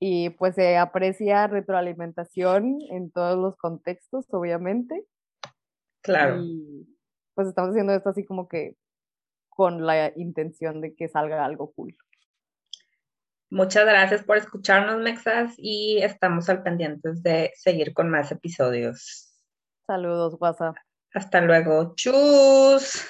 Y 0.00 0.30
pues 0.30 0.56
se 0.56 0.76
aprecia 0.76 1.46
retroalimentación 1.46 2.78
en 2.90 3.10
todos 3.10 3.38
los 3.38 3.56
contextos, 3.56 4.26
obviamente. 4.30 5.04
Claro. 6.02 6.42
Y 6.42 6.88
pues 7.34 7.48
estamos 7.48 7.70
haciendo 7.70 7.92
esto 7.92 8.10
así 8.10 8.24
como 8.24 8.48
que 8.48 8.76
con 9.54 9.86
la 9.86 10.12
intención 10.16 10.80
de 10.80 10.94
que 10.94 11.08
salga 11.08 11.44
algo 11.44 11.72
cool. 11.72 11.96
Muchas 13.50 13.86
gracias 13.86 14.24
por 14.24 14.36
escucharnos, 14.36 15.00
Mexas, 15.00 15.54
y 15.58 15.98
estamos 16.02 16.48
al 16.48 16.62
pendientes 16.62 17.22
de 17.22 17.52
seguir 17.54 17.94
con 17.94 18.10
más 18.10 18.32
episodios. 18.32 19.32
Saludos, 19.86 20.36
WhatsApp. 20.40 20.76
Hasta 21.12 21.40
luego. 21.40 21.94
Chus. 21.94 23.06